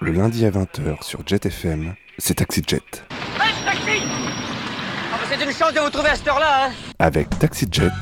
[0.00, 2.80] Le lundi à 20h sur Jet FM, c'est Taxi Jet.
[3.38, 4.00] taxi
[5.12, 7.92] Ah bah c'est une chance de vous trouver à cette heure-là, hein Avec Taxi Jet,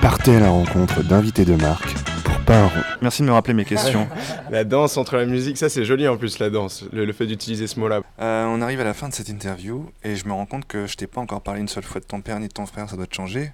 [0.00, 2.82] partez à la rencontre d'invités de marque pour pas un rond.
[3.00, 4.06] Merci de me rappeler mes questions.
[4.50, 7.26] La danse entre la musique, ça c'est joli en plus la danse, le, le fait
[7.26, 8.00] d'utiliser ce mot-là.
[8.20, 10.86] Euh, on arrive à la fin de cette interview et je me rends compte que
[10.86, 12.88] je t'ai pas encore parlé une seule fois de ton père ni de ton frère,
[12.88, 13.52] ça doit te changer.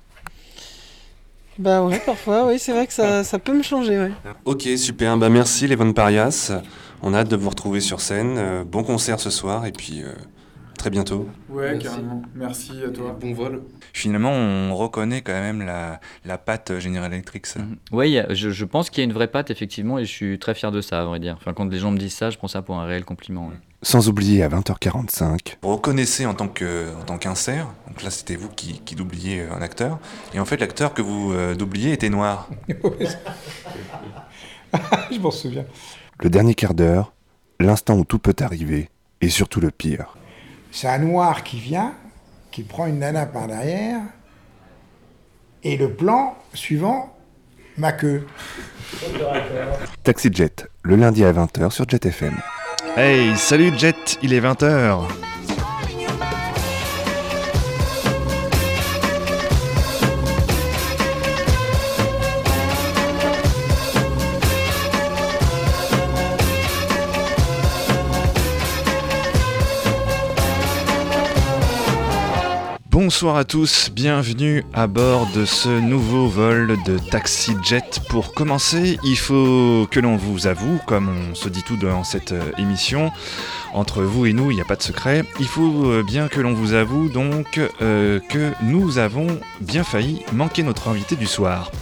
[1.59, 4.13] Bah ouais, parfois, oui, c'est vrai que ça, ça peut me changer, ouais.
[4.45, 5.17] Ok, super.
[5.17, 6.53] Bah merci les Von Parias.
[7.07, 8.37] On a hâte de vous retrouver sur scène.
[8.39, 10.09] Euh, bon concert ce soir et puis euh,
[10.79, 11.29] très bientôt.
[11.51, 12.23] Ouais, carrément.
[12.35, 13.15] Merci à toi.
[13.21, 13.63] Bon vol.
[13.93, 17.45] Finalement, on reconnaît quand même la, la patte General Electric.
[17.47, 17.61] ça.
[17.61, 17.77] Mhm.
[17.93, 20.55] Oui, je, je pense qu'il y a une vraie patte, effectivement, et je suis très
[20.55, 21.37] fier de ça, à vrai dire.
[21.39, 23.49] Enfin, quand les gens me disent ça, je prends ça pour un réel compliment.
[23.49, 23.55] ouais.
[23.83, 28.35] Sans oublier à 20h45, Vous reconnaissez en tant que en tant qu'insert, donc là c'était
[28.35, 29.99] vous qui, qui doubliez euh, un acteur,
[30.33, 32.49] et en fait l'acteur que vous euh, doubliez était noir.
[35.13, 35.67] Je m'en souviens.
[36.23, 37.13] Le dernier quart d'heure,
[37.61, 40.17] l'instant où tout peut arriver, et surtout le pire.
[40.71, 41.95] C'est un noir qui vient,
[42.51, 44.03] qui prend une nana par derrière,
[45.63, 47.17] et le plan suivant,
[47.79, 48.27] ma queue.
[50.03, 52.37] Taxi Jet, le lundi à 20h sur Jet FM.
[52.97, 55.09] Hey, salut Jet, il est 20h.
[72.95, 78.01] Bonsoir à tous, bienvenue à bord de ce nouveau vol de Taxi Jet.
[78.09, 82.31] Pour commencer, il faut que l'on vous avoue, comme on se dit tout dans cette
[82.31, 83.11] euh, émission,
[83.73, 86.41] entre vous et nous, il n'y a pas de secret, il faut euh, bien que
[86.41, 91.73] l'on vous avoue donc euh, que nous avons bien failli manquer notre invité du soir.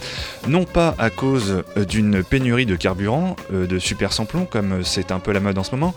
[0.47, 5.31] Non pas à cause d'une pénurie de carburant, de super samplon, comme c'est un peu
[5.31, 5.93] la mode en ce moment,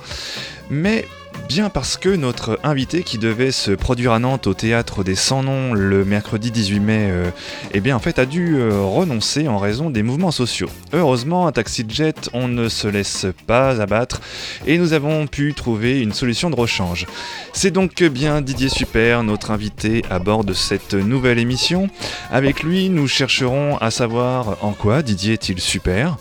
[0.69, 1.07] mais
[1.49, 5.43] bien parce que notre invité qui devait se produire à Nantes au théâtre des 100
[5.45, 7.31] noms le mercredi 18 mai, euh,
[7.73, 10.69] eh bien en fait a dû euh, renoncer en raison des mouvements sociaux.
[10.93, 14.21] Heureusement, à Taxi Jet, on ne se laisse pas abattre
[14.67, 17.07] et nous avons pu trouver une solution de rechange.
[17.53, 21.89] C'est donc bien Didier Super, notre invité à bord de cette nouvelle émission.
[22.31, 26.17] Avec lui, nous chercherons à savoir en quoi Didier est-il super.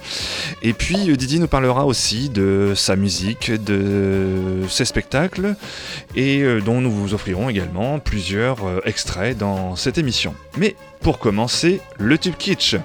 [0.62, 5.05] Et puis euh, Didier nous parlera aussi de sa musique, de ses spectacles,
[6.16, 10.36] et euh, dont nous vous offrirons également plusieurs euh, extraits dans cette émission.
[10.58, 12.76] Mais pour commencer, le tube kitsch.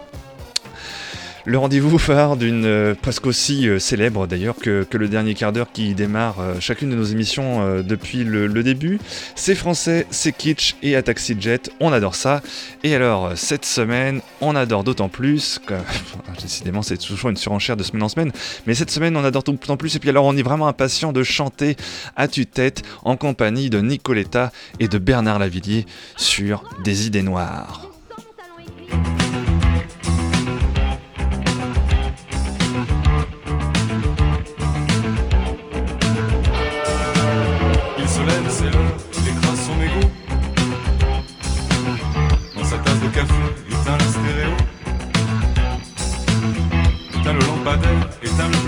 [1.50, 5.72] Le rendez-vous phare d'une euh, presque aussi euh, célèbre d'ailleurs que, le dernier quart d'heure
[5.72, 9.00] qui démarre euh, chacune de nos émissions depuis le, début.
[9.34, 12.40] C'est français, c'est kitsch et à Taxi Jet, on adore ça.
[12.84, 15.60] Et alors, cette semaine, on adore d'autant plus
[16.40, 18.30] décidément, c'est toujours une surenchère de semaine en semaine,
[18.68, 19.96] mais cette semaine, on adore d'autant plus.
[19.96, 21.76] Et puis alors, on est vraiment impatient de chanter
[22.14, 25.84] à tue-tête en compagnie de Nicoletta et de Bernard Lavillier
[26.16, 27.90] sur Des idées noires.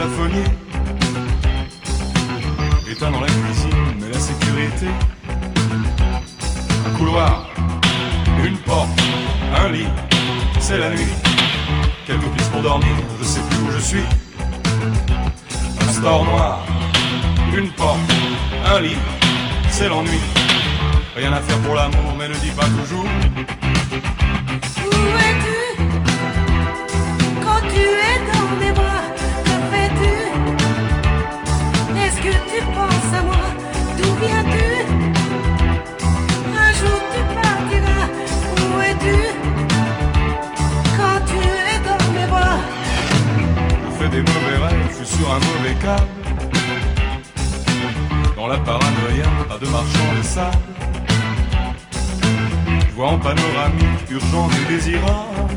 [0.03, 0.45] Plafonnier.
[2.91, 3.71] Éteint dans la cuisine,
[4.01, 4.89] mais la sécurité.
[6.87, 7.47] Un couloir,
[8.45, 8.89] une porte,
[9.57, 9.87] un lit,
[10.59, 11.15] c'est la nuit.
[12.07, 14.07] Quelques pistes pour dormir, je sais plus où je suis.
[15.81, 16.67] Un store noir,
[17.57, 18.01] une porte,
[18.75, 18.99] un lit,
[19.71, 20.21] c'est l'ennui.
[21.15, 23.07] Rien à faire pour l'amour, mais ne dis pas toujours.
[24.79, 24.91] Où
[25.29, 25.61] es-tu?
[27.45, 29.02] Quand tu es dans mes bras
[45.17, 46.07] sur un mauvais câble.
[48.37, 50.59] Dans la paranoïa, pas de marchand de sable.
[52.89, 55.49] Je vois en panoramique, urgente et désirable.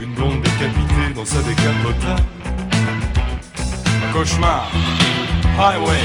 [0.00, 2.28] Une blonde décapitée dans sa décapotable.
[4.04, 4.70] Un cauchemar,
[5.58, 6.04] highway,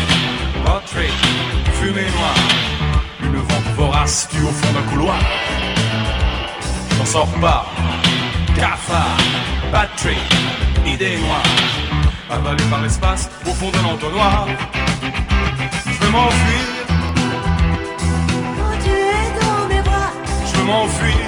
[0.66, 0.84] road
[1.80, 2.44] fumée noire.
[3.24, 5.20] Une vente vorace tue au fond d'un couloir.
[6.98, 7.66] J'en sors pas,
[8.56, 9.18] cafard,
[9.72, 10.28] batterie,
[10.94, 11.18] idée
[12.30, 14.48] avalé par l'espace au fond d'un entonnoir.
[15.86, 16.64] Je veux m'enfuir.
[18.58, 20.12] Quand tu es dans mes bras,
[20.48, 21.26] je veux m'enfuir.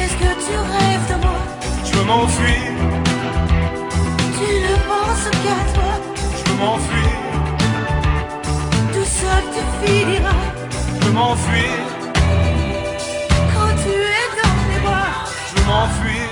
[0.00, 1.38] Est-ce que tu rêves de moi?
[1.84, 2.72] Je veux m'enfuir.
[4.38, 5.94] Tu ne penses qu'à toi.
[6.38, 7.16] Je veux m'enfuir.
[8.94, 10.44] Tout seul tu finiras.
[11.00, 11.74] Je veux m'enfuir.
[13.54, 15.14] Quand tu es dans mes bras,
[15.48, 16.31] je veux m'enfuir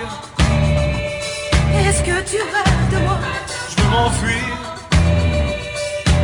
[1.91, 3.19] est-ce que tu rêves de moi
[3.69, 4.47] je veux m'enfuir,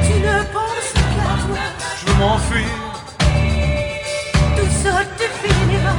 [0.06, 1.32] Tu ne penses qu'à toi,
[1.98, 2.74] je veux m'enfuir,
[4.56, 5.98] tout seul tu finiras.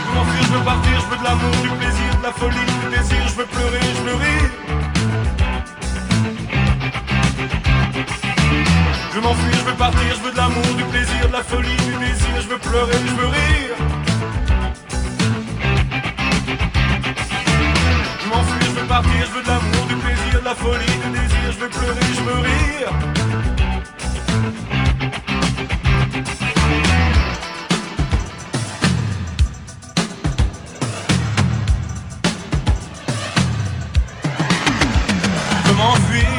[0.00, 2.66] je veux m'enfuir, je veux partir, je veux de l'amour, du plaisir, de la folie,
[2.82, 4.50] du désir, je veux pleurer, je veux rire.
[9.10, 11.76] Je veux m'enfuir, je veux partir, je veux de l'amour, du plaisir, de la folie,
[11.88, 14.09] du désir, je veux pleurer, je veux rire.
[18.90, 22.08] Partir, je veux de l'amour, du plaisir, de la folie, du désir, je veux pleurer,
[22.12, 22.92] je veux rire.
[35.54, 36.32] Je veux m'enfuir,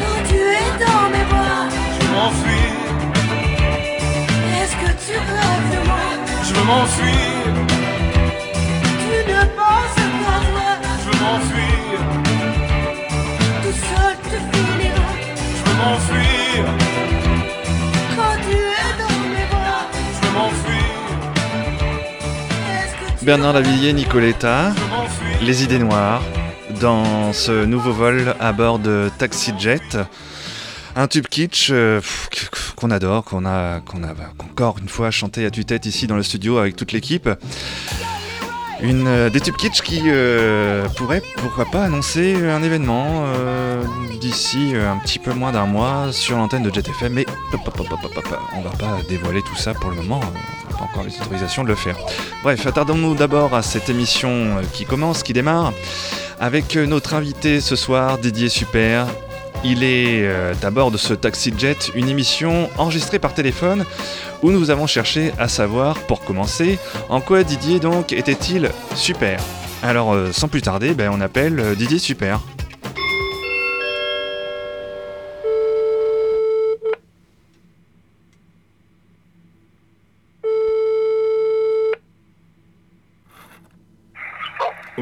[0.00, 2.72] Quand tu es dans mes bras, je veux m'enfuir,
[4.58, 6.06] est-ce que tu rêves de moi?
[6.44, 7.31] Je veux
[23.24, 24.72] Bernard Lavillier, Nicoletta,
[25.42, 26.22] Les idées noires,
[26.80, 29.96] dans ce nouveau vol à bord de Taxi Jet.
[30.96, 32.00] Un tube kitsch euh,
[32.74, 36.58] qu'on adore, qu'on a, a encore une fois chanté à tue-tête ici dans le studio
[36.58, 37.28] avec toute l'équipe.
[38.80, 43.24] Une, euh, des tubes kitsch qui euh, pourraient, pourquoi pas, annoncer un événement
[44.20, 47.80] d'ici un petit peu moins d'un mois sur l'antenne de Jet FM, mais hop, hop,
[47.80, 50.20] hop, on va pas dévoiler tout ça pour le moment,
[50.82, 51.96] encore les autorisations de le faire.
[52.42, 55.72] Bref, attardons-nous d'abord à cette émission euh, qui commence, qui démarre,
[56.40, 59.06] avec euh, notre invité ce soir, Didier Super.
[59.64, 63.84] Il est euh, à bord de ce Taxi Jet, une émission enregistrée par téléphone
[64.42, 69.40] où nous avons cherché à savoir, pour commencer, en quoi Didier donc était-il super?
[69.84, 72.40] Alors sans plus tarder, ben, on appelle Didier Super.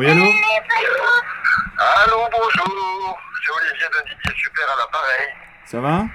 [0.00, 0.24] Oui, allô
[1.76, 3.18] Allô, bonjour.
[3.44, 5.28] C'est Olivier de Didier Super à l'appareil.
[5.66, 6.06] Ça va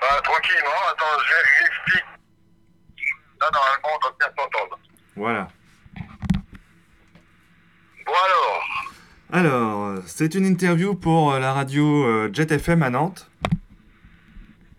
[0.00, 2.04] Bah, tranquillement, attends, je vérifie.
[3.40, 4.78] Là, normalement, on doit bien s'entendre.
[5.16, 5.48] Voilà.
[8.06, 8.62] Bon, alors.
[9.32, 13.28] Alors, c'est une interview pour euh, la radio euh, Jet FM à Nantes.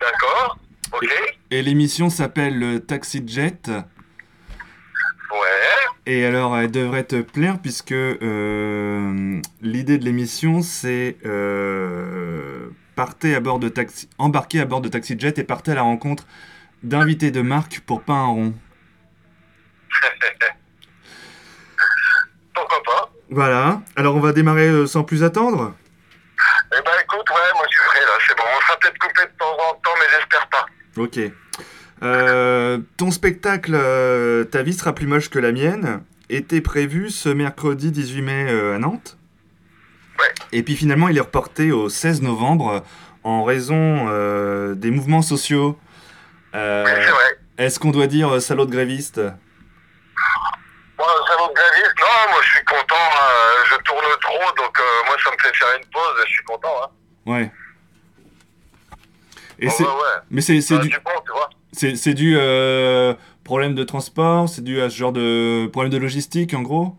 [0.00, 0.56] D'accord.
[0.90, 1.10] Ok.
[1.50, 3.70] Et l'émission s'appelle euh, Taxi Jet.
[5.40, 5.84] Ouais.
[6.06, 13.40] Et alors, elle devrait te plaire puisque euh, l'idée de l'émission, c'est euh, partez à
[13.40, 16.24] bord de taxi, embarquer à bord de Taxi Jet et partez à la rencontre
[16.82, 18.54] d'invités de marque pour pas un rond.
[22.54, 23.80] Pourquoi pas Voilà.
[23.96, 25.74] Alors, on va démarrer euh, sans plus attendre.
[26.76, 28.18] Eh ben, écoute, ouais, moi, je suis prêt, là.
[28.26, 28.44] C'est bon.
[28.56, 30.66] On sera peut-être coupé de temps en temps, mais j'espère pas.
[30.96, 31.18] Ok.
[32.04, 37.28] Euh, ton spectacle euh, Ta vie sera plus moche que la mienne était prévu ce
[37.28, 39.16] mercredi 18 mai euh, à Nantes.
[40.52, 42.84] Et puis finalement, il est reporté au 16 novembre
[43.24, 44.06] en raison
[44.74, 45.78] des mouvements sociaux.
[46.52, 49.16] Est-ce qu'on doit dire salaud de gréviste?
[49.16, 49.36] Ça
[51.38, 51.94] vaut graviste.
[52.00, 52.94] Non, moi, je suis content.
[52.94, 53.64] hein.
[53.70, 56.14] Je tourne trop, donc moi, ça me fait faire une pause.
[56.26, 56.88] Je suis content, hein.
[57.26, 57.50] Ouais.
[59.58, 60.20] Et Ouais, c'est- ouais, ouais.
[60.30, 61.50] Mais c'est c'est Bah, du, du bon, tu vois.
[61.76, 63.14] C'est dû euh,
[63.44, 66.96] problème de transport, c'est dû à ce genre de problème de logistique en gros?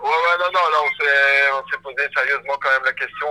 [0.00, 3.26] Ouais, ouais, non, non, là, on s'est, posé sérieusement quand même la question.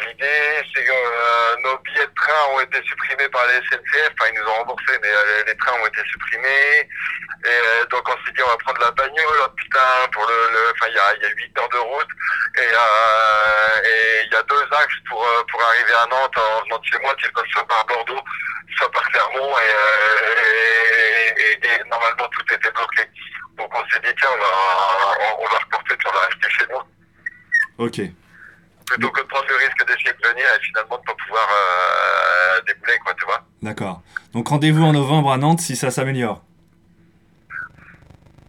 [0.00, 4.12] L'idée, c'est que euh, nos billets de train ont été supprimés par les SNCF.
[4.18, 6.88] Enfin, ils nous ont remboursés, mais euh, les trains ont été supprimés.
[7.44, 10.72] Et euh, donc, on s'est dit, on va prendre la bagnole, putain, pour le...
[10.72, 12.08] Enfin, il y a, il y a 8 heures de route.
[12.58, 16.78] Et euh, et il y a deux axes pour, pour arriver à Nantes en venant
[16.78, 17.14] de chez moi.
[17.18, 18.22] Tu passes soit par Bordeaux,
[18.76, 19.56] soit par Clermont.
[19.58, 19.70] Et,
[21.88, 23.02] normalement, tout était bloqué.
[23.56, 24.46] Donc, on s'est dit, tiens, on va,
[25.38, 26.82] on, va reporter, on va rester chez nous.
[27.84, 28.00] Ok.
[28.90, 32.60] Plutôt que de prendre le risque d'essayer de venir et finalement de pas pouvoir euh,
[32.66, 33.40] débouler, quoi, tu vois.
[33.62, 34.02] D'accord.
[34.32, 36.42] Donc rendez-vous en novembre à Nantes si ça s'améliore.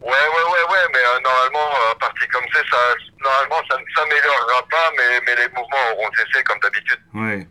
[0.01, 2.77] Ouais, ouais, ouais, ouais, mais euh, normalement, euh, parti comme c'est, ça,
[3.23, 6.99] normalement, ça ne s'améliorera pas, mais, mais les mouvements auront cessé comme d'habitude.
[7.13, 7.47] Ouais.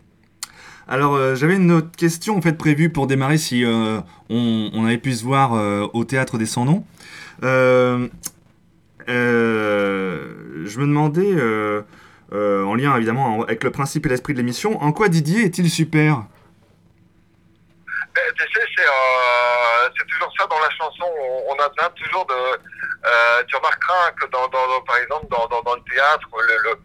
[0.88, 4.98] Alors euh, j'avais une autre question en fait prévue pour démarrer si on, on avait
[4.98, 5.52] pu se voir
[5.94, 6.84] au théâtre des Sans Noms.
[7.40, 8.08] Je
[9.06, 11.36] me demandais,
[12.32, 15.68] euh, en lien évidemment avec le principe et l'esprit de l'émission, en quoi Didier est-il
[15.70, 16.22] super?
[18.14, 21.04] Ben, tu sais, c'est euh, c'est toujours ça dans la chanson.
[21.04, 22.34] On, on a besoin toujours de.
[22.34, 26.80] Euh, tu remarqueras que dans, dans, dans- par exemple dans, le théâtre, le, le-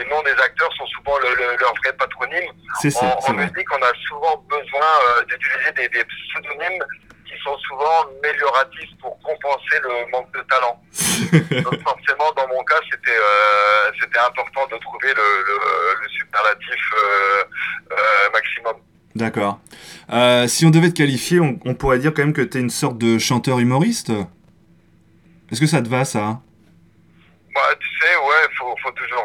[0.00, 2.50] les noms des acteurs sont souvent le, le- leur vrai patronyme.
[2.80, 4.88] C'est ça, En, musique, on a souvent besoin
[5.28, 6.84] d'utiliser des, des pseudonymes
[7.40, 10.80] qui sont souvent amélioratifs pour compenser le manque de talent.
[11.62, 16.80] Donc forcément, dans mon cas, c'était euh, c'était important de trouver le, le, le superlatif
[16.94, 17.42] euh,
[17.92, 18.76] euh, maximum.
[19.14, 19.58] D'accord.
[20.48, 22.98] Si on devait te qualifier, on, on pourrait dire quand même que t'es une sorte
[22.98, 24.10] de chanteur humoriste?
[25.50, 26.40] Est-ce que ça te va, ça?
[27.54, 29.24] Bah, tu sais, ouais, faut, faut toujours.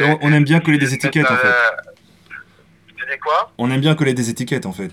[0.00, 1.54] On- on aime bien coller des étiquettes, en fait.
[2.96, 3.52] Tu dis quoi?
[3.58, 4.90] On aime bien coller des étiquettes, en fait.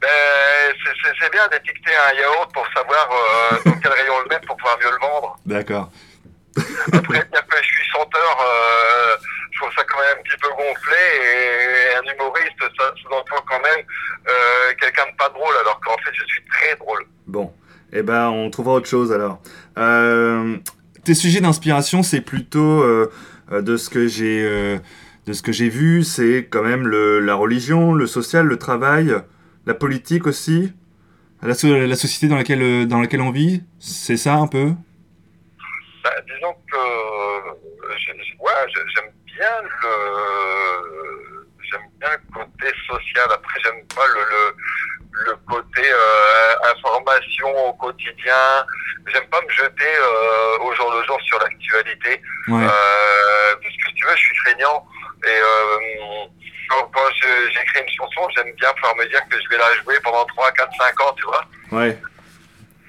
[0.00, 0.65] Ben,
[1.02, 4.78] c'est- bien d'étiqueter un yaourt pour savoir euh, dans quel rayon le mettre pour pouvoir
[4.78, 5.36] mieux le vendre.
[5.44, 5.90] D'accord.
[6.92, 9.16] Après, que je suis chanteur, euh,
[9.52, 13.60] je trouve ça quand même un petit peu gonflé et un humoriste, ça sous-entend quand
[13.60, 13.84] même
[14.28, 17.04] euh, quelqu'un de pas drôle, alors qu'en fait, je suis très drôle.
[17.26, 17.52] Bon.
[17.92, 19.40] Eh ben, on trouvera autre chose, alors.
[19.78, 20.56] Euh,
[21.04, 22.84] tes sujets d'inspiration, c'est plutôt
[23.50, 24.80] de ce que j'ai...
[25.26, 29.14] de ce que j'ai vu, c'est quand même le, la religion, le social, le travail,
[29.66, 30.72] la politique aussi,
[31.42, 34.72] la, so- la société dans laquelle, euh, dans laquelle on vit, c'est ça un peu?
[36.04, 37.52] Bah, disons que euh,
[38.40, 43.26] ouais, j'ai- j'aime bien le j'aime bien le côté social.
[43.32, 44.54] Après, j'aime pas le, le,
[45.30, 48.64] le côté euh, information au quotidien.
[49.12, 52.20] J'aime pas me jeter euh, au jour le jour sur l'actualité.
[52.48, 52.62] Ouais.
[52.62, 54.86] Euh, parce que si tu veux, je suis feignant.
[55.24, 56.26] Et euh,
[56.68, 59.74] quand, quand je- j'écris une chanson, j'aime bien pouvoir me dire que je vais la
[59.82, 61.44] jouer pendant 3, 4, 5 ans, tu vois.
[61.72, 61.98] Ouais.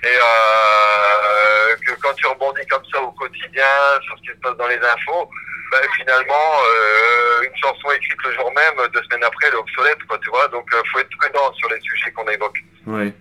[0.03, 3.65] Et euh, que quand tu rebondis comme ça au quotidien
[4.03, 5.29] sur ce qui se passe dans les infos,
[5.71, 9.97] ben, finalement, euh, une chanson écrite le jour même, deux semaines après, elle est obsolète,
[10.07, 10.47] quoi, tu vois.
[10.49, 12.57] Donc, euh, faut être prudent sur les sujets qu'on évoque.
[12.85, 13.13] Ouais.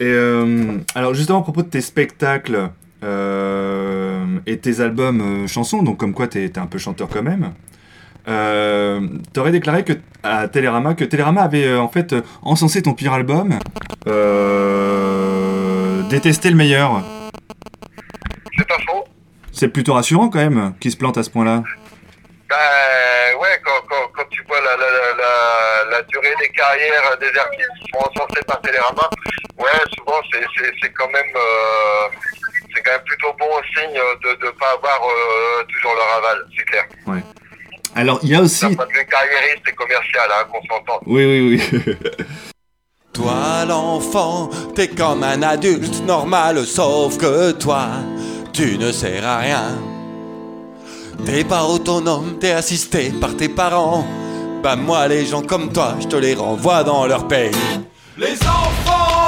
[0.00, 2.66] Et euh, alors justement à propos de tes spectacles euh,
[4.46, 7.52] et tes albums euh, chansons, donc comme quoi t'es t'es un peu chanteur quand même,
[8.28, 9.00] euh,
[9.32, 9.92] t'aurais déclaré que
[10.22, 13.58] à Télérama que Télérama avait euh, en fait euh, encensé ton pire album,
[14.06, 17.02] euh, détesté le meilleur.
[18.56, 19.04] C'est pas faux.
[19.52, 21.62] C'est plutôt rassurant quand même qu'il se plante à ce point-là.
[22.48, 22.56] Ben
[23.40, 27.70] ouais, quand, quand, quand tu vois la, la, la, la, durée des carrières des artistes
[27.82, 29.08] qui sont encensés par Télérama,
[29.58, 32.08] ouais, souvent c'est, quand même euh,
[32.74, 36.64] c'est quand même plutôt bon signe de ne pas avoir euh, toujours leur aval, c'est
[36.64, 36.84] clair.
[37.06, 37.22] Ouais.
[37.94, 38.68] Alors il y a aussi.
[38.68, 41.00] D'un point de vue carriériste et commercial, hein, qu'on s'entende.
[41.06, 41.96] Oui oui oui.
[43.12, 47.86] Toi l'enfant, t'es comme un adulte normal, sauf que toi,
[48.52, 49.78] tu ne sers à rien.
[51.24, 54.04] T'es pas autonome, t'es assisté par tes parents.
[54.64, 57.52] Bah moi les gens comme toi, je te les renvoie dans leur pays.
[58.18, 59.23] Les enfants,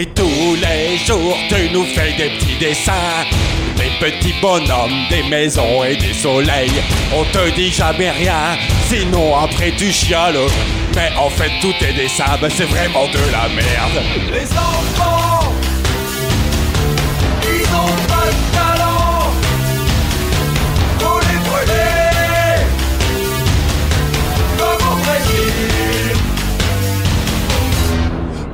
[0.00, 3.26] Et tous les jours, tu nous fais des petits dessins.
[3.76, 6.70] Des petits bonhommes, des maisons et des soleils.
[7.12, 10.38] On te dit jamais rien, sinon après tu chiales.
[10.94, 14.04] Mais en fait, tous tes dessins, bah, c'est vraiment de la merde.
[14.32, 15.17] Les enfants,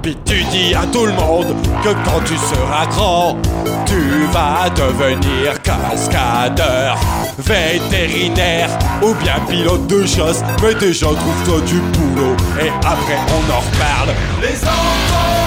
[0.04, 3.38] Puis tu dis à tout le monde que quand tu seras grand,
[3.86, 6.98] tu vas devenir cascadeur,
[7.38, 8.68] vétérinaire
[9.00, 10.44] ou bien pilote de chasse.
[10.62, 14.14] Mais déjà trouve-toi du boulot et après on en reparle.
[14.42, 15.43] Les enfants,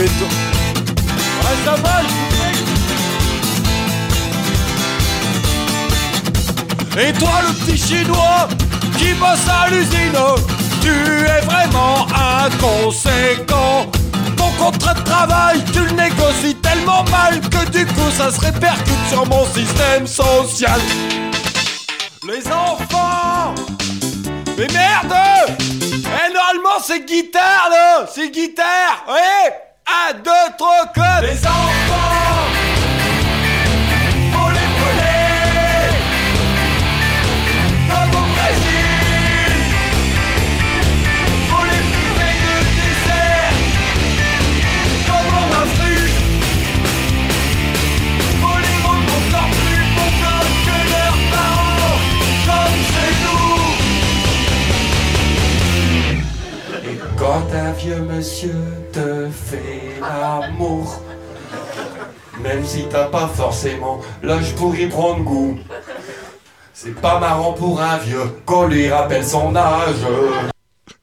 [0.00, 0.28] Et toi...
[7.42, 8.48] Le petit chinois
[8.98, 10.12] qui bosse à l'usine,
[10.82, 12.06] tu es vraiment
[12.42, 13.90] inconséquent.
[14.36, 19.08] Ton contrat de travail, tu le négocies tellement mal que du coup, ça se répercute
[19.08, 20.80] sur mon système social.
[22.26, 23.54] Les enfants
[24.58, 25.14] Mais merde
[25.80, 29.06] Eh, normalement, c'est guitare, C'est guitare
[29.90, 30.86] Un, deux, trois,
[58.20, 58.54] monsieur
[58.92, 61.02] te fait l'amour.
[62.42, 65.58] Même si t'as pas forcément l'âge pour y prendre goût.
[66.72, 70.06] C'est pas marrant pour un vieux qu'on lui rappelle son âge.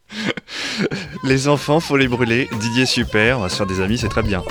[1.23, 2.47] Les enfants, faut les brûler.
[2.59, 4.43] Didier Super, sur des amis, c'est très bien.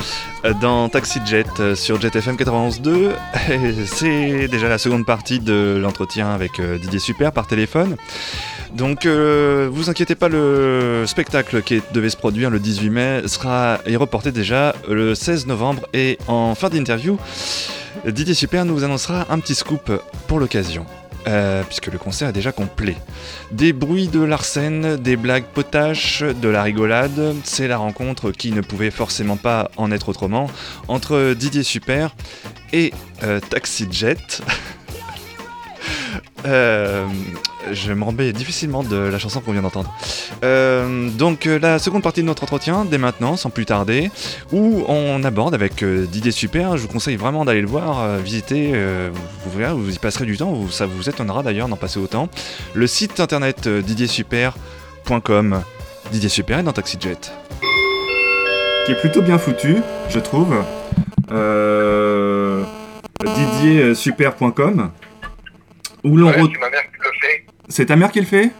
[0.44, 3.12] Euh, Dans Taxi Jet, euh, sur Jet FM 91.2,
[3.86, 7.96] c'est déjà la seconde partie de l'entretien avec euh, Didier Super par téléphone.
[8.74, 13.78] Donc, euh, vous inquiétez pas, le spectacle qui devait se produire le 18 mai sera
[13.86, 15.86] est reporté déjà le 16 novembre.
[15.94, 17.18] Et en fin d'interview,
[18.06, 19.90] Didier Super nous annoncera un petit scoop
[20.26, 20.86] pour l'occasion.
[21.28, 22.96] euh, puisque le concert est déjà complet.
[23.50, 28.60] Des bruits de l'arsène, des blagues potaches, de la rigolade, c'est la rencontre qui ne
[28.60, 30.48] pouvait forcément pas en être autrement
[30.88, 32.14] entre Didier Super
[32.72, 32.92] et
[33.24, 34.40] euh, Taxi Jet.
[37.72, 39.92] je me remets difficilement de la chanson qu'on vient d'entendre.
[40.44, 44.10] Euh, donc euh, la seconde partie de notre entretien, dès maintenant, sans plus tarder,
[44.52, 48.18] où on aborde avec euh, Didier Super, je vous conseille vraiment d'aller le voir, euh,
[48.18, 51.68] visiter, euh, vous, vous verrez, vous y passerez du temps, vous- ça vous étonnera d'ailleurs
[51.68, 52.28] d'en passer autant.
[52.74, 55.62] Le site internet euh, didiersuper.com,
[56.12, 57.32] Didier Super est dans Taxi Jet.
[58.86, 60.54] Qui est plutôt bien foutu, je trouve.
[61.32, 62.62] Euh,
[63.24, 64.90] didiersuper.com
[66.04, 66.52] où l'on Ouais, re-
[67.68, 68.50] c'est ta mère qui le fait?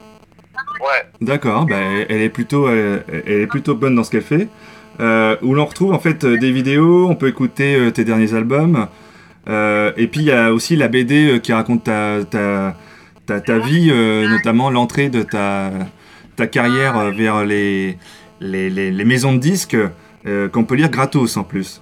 [0.80, 1.04] Ouais.
[1.20, 1.76] D'accord, bah,
[2.08, 4.48] elle est plutôt, euh, elle est plutôt bonne dans ce qu'elle fait.
[5.00, 8.88] Euh, où l'on retrouve en fait euh, des vidéos, on peut écouter tes derniers albums.
[9.48, 12.76] Euh, et puis il y a aussi la BD qui raconte ta, ta,
[13.26, 15.70] ta, ta vie, euh, notamment l'entrée de ta,
[16.36, 17.98] ta carrière vers les,
[18.40, 19.76] les, les- les maisons de disques
[20.52, 21.80] qu'on peut lire gratos en plus.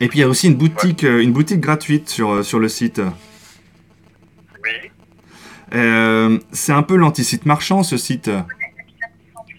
[0.00, 3.00] Et puis il y a aussi une boutique, une boutique gratuite sur, sur le site.
[5.74, 8.30] Euh, c'est un peu l'anti-site marchand ce site.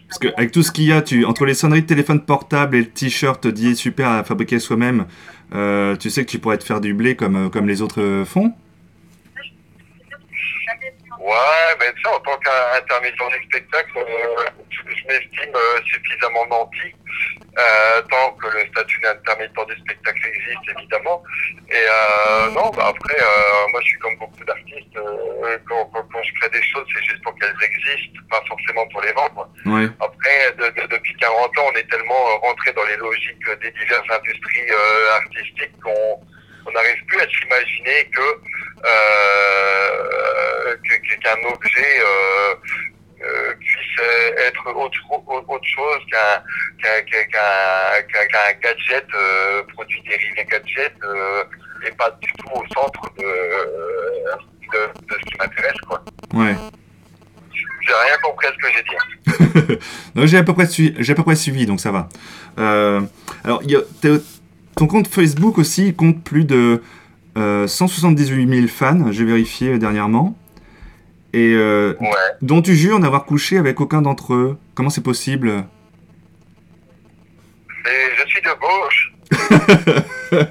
[0.08, 2.78] Parce que avec tout ce qu'il y a, tu, entre les sonneries de téléphone portable
[2.78, 5.06] et le t-shirt dit super à fabriquer soi-même,
[5.54, 8.24] euh, tu sais que tu pourrais te faire du blé comme, euh, comme les autres
[8.26, 8.54] font.
[11.30, 16.90] Ouais, mais tu sais, en tant qu'intermittent du spectacle, euh, je m'estime euh, suffisamment nanti,
[17.58, 21.22] euh, tant que le statut d'intermittent du spectacle existe, évidemment.
[21.70, 21.86] Et
[22.56, 23.18] non, bah après,
[23.72, 24.98] moi je suis comme beaucoup d'artistes,
[25.68, 29.02] quand, quand, quand je crée des choses, c'est juste pour qu'elles existent, pas forcément pour
[29.02, 29.48] les vendre.
[29.68, 29.88] Ouais.
[30.02, 34.10] Après, de- de- depuis 40 ans, on est tellement rentré dans les logiques des diverses
[34.10, 34.72] industries
[35.14, 36.20] artistiques qu'on
[36.66, 38.42] on n'arrive plus à s'imaginer que-
[41.22, 42.56] qu'un objet euh,
[43.26, 46.42] euh, puisse euh, être autre, au- autre chose qu'un
[47.02, 51.44] qu'un- qu'un gadget, euh, produit dérivé gadget, euh,
[51.86, 55.80] et pas du tout au centre de, de, de ce qui m'intéresse.
[55.88, 56.04] quoi.
[56.34, 56.56] Ouais.
[57.54, 59.80] J'ai rien compris à ce que j'ai dit.
[60.16, 62.10] Non, j'ai à peu près suivi, j'ai à peu près suivi, donc ça va.
[62.58, 63.02] Euh,
[63.44, 63.82] alors, y a-
[64.76, 66.82] ton compte Facebook aussi compte plus de
[67.40, 70.36] euh, 178 000 fans, j'ai vérifié dernièrement,
[71.34, 71.94] et euh,
[72.42, 74.58] dont tu jures n'avoir couché avec aucun d'entre eux.
[74.76, 75.66] Comment c'est possible?
[77.86, 79.14] Je suis de gauche,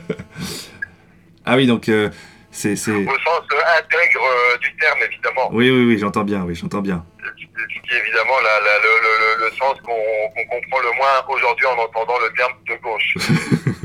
[1.44, 2.10] Ah oui, donc euh,
[2.50, 5.48] c'est, au sens euh, intègre euh, du terme, évidemment.
[5.52, 7.04] Oui, oui, oui, j'entends bien, oui, j'entends bien.
[7.20, 9.92] Ce qui est évidemment la- la- le, le- le- sens qu'on
[10.34, 13.14] qu'on comprend le moins aujourd'hui en entendant le terme de gauche.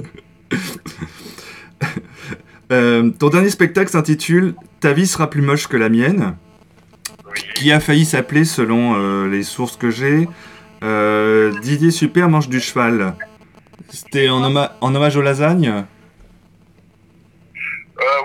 [2.73, 6.36] Euh, ton dernier spectacle s'intitule Ta vie sera plus moche que la mienne,
[7.55, 10.27] qui a failli s'appeler, selon euh, les sources que j'ai,
[10.83, 13.15] euh, Didier Super mange du cheval.
[13.89, 15.86] C'était en, homma- en hommage aux lasagnes?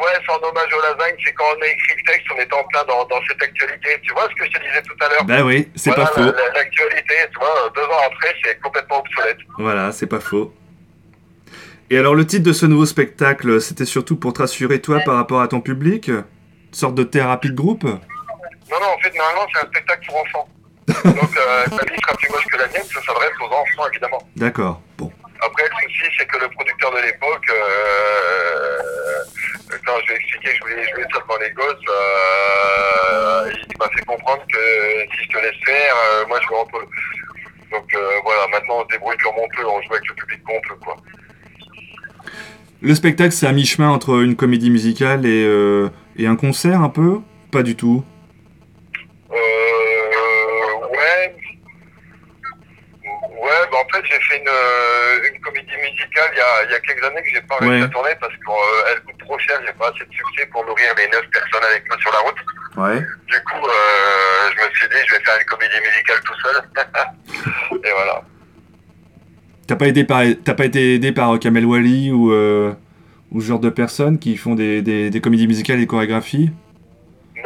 [0.01, 2.55] Ouais, c'est en hommage aux lasagnes, c'est quand on a écrit le texte, on était
[2.55, 3.89] en plein dans, dans cette actualité.
[4.03, 5.25] Tu vois ce que je te disais tout à l'heure?
[5.25, 6.21] Bah oui, c'est Voilà, pas faux.
[6.21, 9.39] la- la- L'actualité, tu vois, deux ans après, c'est complètement obsolète.
[9.59, 10.53] Voilà, c'est pas faux.
[11.91, 15.17] Et alors le titre de ce nouveau spectacle, c'était surtout pour te rassurer toi par
[15.17, 16.09] rapport à ton public?
[16.09, 16.25] Une
[16.73, 17.85] sorte de thérapie de groupe?
[17.85, 20.49] Non, non, en fait, normalement, c'est un spectacle pour enfants.
[20.89, 24.23] Donc, euh, ta vie sera plus moche que la mienne, ça s'adresse aux enfants, évidemment.
[24.37, 25.11] D'accord, bon.
[25.41, 28.69] Après, le souci, c'est que le producteur de l'époque, euh,
[29.87, 33.79] quand je lui ai expliqué que je voulais jouer ça devant les gosses, euh, il
[33.79, 34.59] m'a fait comprendre que
[35.17, 36.85] si je te laisse faire, euh, moi je veux un peu.
[37.71, 40.43] Donc euh, voilà, maintenant on se débrouille comme on peut, on joue avec le public
[40.45, 40.97] qu'on peut, quoi.
[42.81, 46.89] Le spectacle c'est à mi-chemin entre une comédie musicale et, euh, et un concert un
[46.89, 48.05] peu Pas du tout?
[49.31, 51.35] Euh, ouais.
[53.41, 56.71] Ouais, bah en fait, j'ai fait une, euh, une comédie musicale il y a, il
[56.73, 57.83] y a quelques années que j'ai pas réussi Ouais.
[57.83, 61.09] à tourner parce qu'elle coûte trop cher, j'ai pas assez de succès pour nourrir les
[61.09, 62.37] 9 personnes avec moi sur la route.
[62.77, 63.01] Ouais.
[63.27, 66.63] Du coup, euh, je me suis dit, je vais faire une comédie musicale tout seul.
[67.85, 68.23] Et voilà.
[69.69, 72.73] T'as pas, aidé par- t'as pas été aidé par Kamel Wally ou, euh,
[73.31, 76.51] ou ce genre de personnes qui font des, des- des comédies musicales et des chorégraphies?
[77.37, 77.43] Mais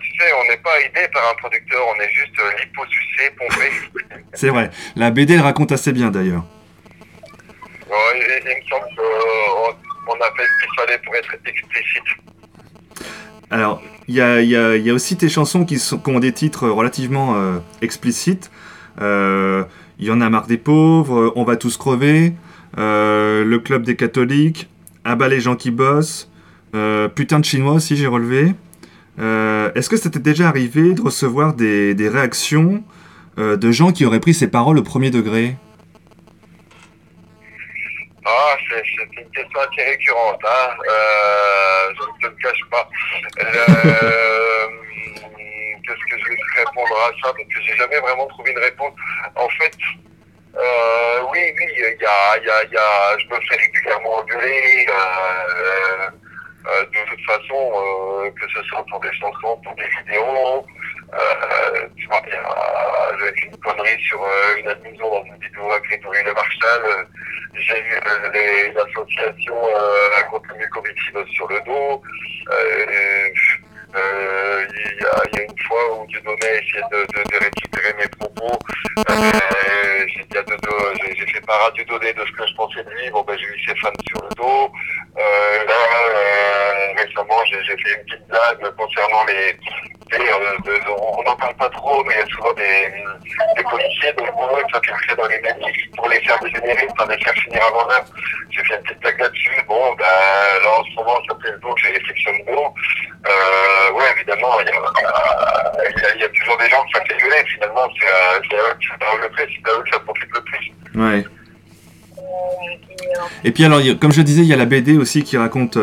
[0.00, 4.14] tu sais, on n'est pas aidé par un producteur, on est juste euh, liposucé, pompé.
[4.32, 4.70] C'est vrai.
[4.96, 6.44] La BD elle raconte assez bien d'ailleurs.
[7.88, 12.02] Ouais, il, il me semble qu'on on a fait ce qu'il fallait pour être explicite.
[13.50, 16.10] Alors, il y a, y a- il y a aussi tes chansons qui, sont, qui
[16.10, 18.50] ont des titres relativement euh, explicites.
[19.00, 19.64] Euh,
[20.00, 22.32] Il y en a marre des pauvres, euh, On va tous crever,
[22.78, 24.68] euh, Le club des catholiques,
[25.04, 26.30] Abat les gens qui bossent,
[26.74, 28.54] euh, Putain de chinois aussi j'ai relevé.
[29.18, 32.82] Est-ce que ça déjà arrivé de recevoir des, des réactions
[33.36, 35.56] de gens qui auraient pris ces paroles au premier degré?
[38.24, 40.70] Ah, c'est une question assez récurrente, hein.
[41.94, 42.88] Je ne te le cache pas.
[45.94, 48.92] Qu'est-ce que je vais répondre à ça Parce que j'ai jamais vraiment trouvé une réponse.
[49.36, 49.74] En fait,
[50.56, 54.86] euh, oui, oui, il y a, y a, y a, je me fais régulièrement engueuler.
[54.88, 56.10] Euh,
[56.68, 60.66] euh, de toute façon, que ce soit pour des chansons, pour des vidéos.
[61.96, 64.20] Tu vois, il y a une connerie sur
[64.58, 66.18] une admission dans une vidéo à Grégory.
[66.18, 67.04] Euh,
[67.54, 68.00] J'ai eu
[68.32, 72.02] les- l'association euh, contre le sur le dos.
[73.94, 76.98] Euh, euh, Il y, a, il y a une fois où Dieudonné a essayé de,
[76.98, 78.58] de, de récupérer mes propos.
[79.08, 83.10] Euh, j'ai fait part à Dieudonné de ce que je pensais de lui.
[83.10, 84.72] Bon, ben, j'ai eu ses fans sur le dos.
[85.18, 89.56] Euh, là, euh, récemment, j'ai fait une petite blague concernant les.
[90.18, 94.58] Euh, on n'en parle pas trop, mais il y a souvent des, policiers donc pour
[94.58, 98.04] eux, ça dans les manifs pour les faire dégénérer, pas les faire finir avant l'heure.
[98.50, 99.62] J'ai fait une petite blague là-dessus.
[99.68, 102.74] Bon, ben, là, en ce moment, dos que j'ai réflexion de mots.
[103.26, 104.66] Euh, ouais, évidemment, il
[106.20, 107.46] y, a, toujours des gens qui ça fait.
[107.46, 110.72] Finalement, c'est euh, c'est à eux que ça plus, profite le plus.
[110.94, 111.24] Ouais.
[113.44, 115.78] Et puis alors, comme je disais, il y a la BD aussi qui raconte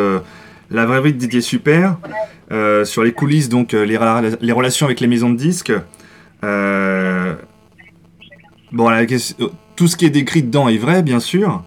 [0.70, 1.98] la vraie vie de Didier Super,
[2.52, 5.72] euh, sur les coulisses, donc euh, les, rela- les relations avec les maisons de disques.
[6.44, 7.36] Euh,
[8.72, 11.64] bon, la question- tout ce qui est décrit dedans est vrai, bien sûr.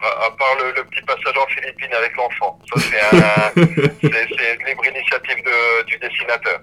[0.00, 2.58] À, part le, le petit passage en Philippines avec l'enfant.
[2.72, 6.60] Ça, c'est un- libre initiative de- du dessinateur.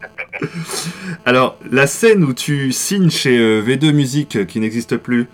[1.26, 5.28] Alors, la scène où tu signes chez euh, V2 Musique, qui n'existe plus,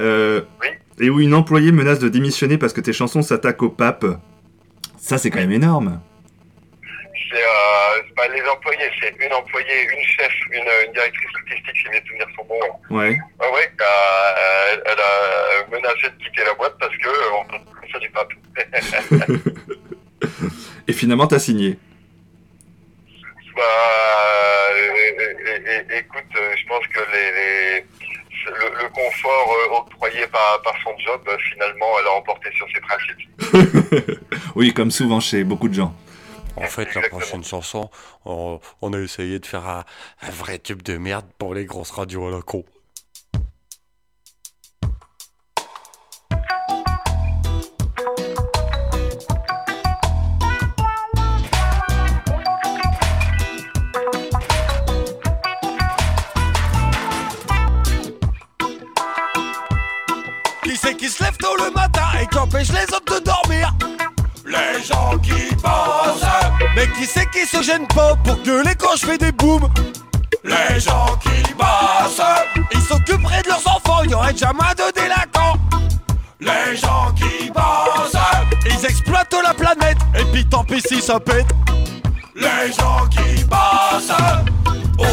[0.00, 0.40] euh,
[0.98, 4.04] et où une employée menace de démissionner parce que tes chansons s'attaquent au pape,
[5.06, 6.00] ça c'est quand même énorme.
[7.30, 11.88] C'est euh, pas les employés, c'est une employée, une chef, une, une directrice artistique, si
[11.90, 12.60] mes souvenirs sont bons.
[12.96, 13.18] Ouais.
[13.40, 17.58] Ah ouais, euh, elle, elle a menacé de quitter la boîte parce que euh,
[17.92, 18.32] ça du pape.
[20.88, 21.76] Et finalement, t'as signé.
[23.56, 23.62] bah,
[24.74, 27.84] euh, écoute, je pense que les, les-
[28.46, 32.66] le, le confort euh, octroyé par, par son job, euh, finalement, elle a emporté sur
[32.72, 34.20] ses principes.
[34.56, 35.94] Oui, comme souvent chez beaucoup de gens.
[36.56, 37.90] En fait, la prochaine chanson,
[38.24, 39.84] on, on a essayé de faire un,
[40.22, 42.64] un vrai tube de merde pour les grosses radios locaux.
[42.64, 42.75] Qui
[64.86, 66.22] gens qui pensent.
[66.74, 69.68] Mais qui c'est qui se gêne pas pour gueuler quand je fais des booms?
[70.44, 72.22] Les gens qui bossent
[72.72, 75.58] Ils s'occuperaient de leurs enfants, il y aurait jamais de délinquants.
[76.40, 78.20] Les gens qui bossent
[78.66, 81.46] Ils exploitent la planète et puis tant pis si ça pète.
[82.34, 84.12] Les gens qui bossent
[84.98, 85.04] Oh,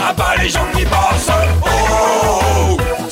[0.00, 1.30] ah bah les gens qui bossent
[1.64, 2.76] Oh,
[3.08, 3.11] c'est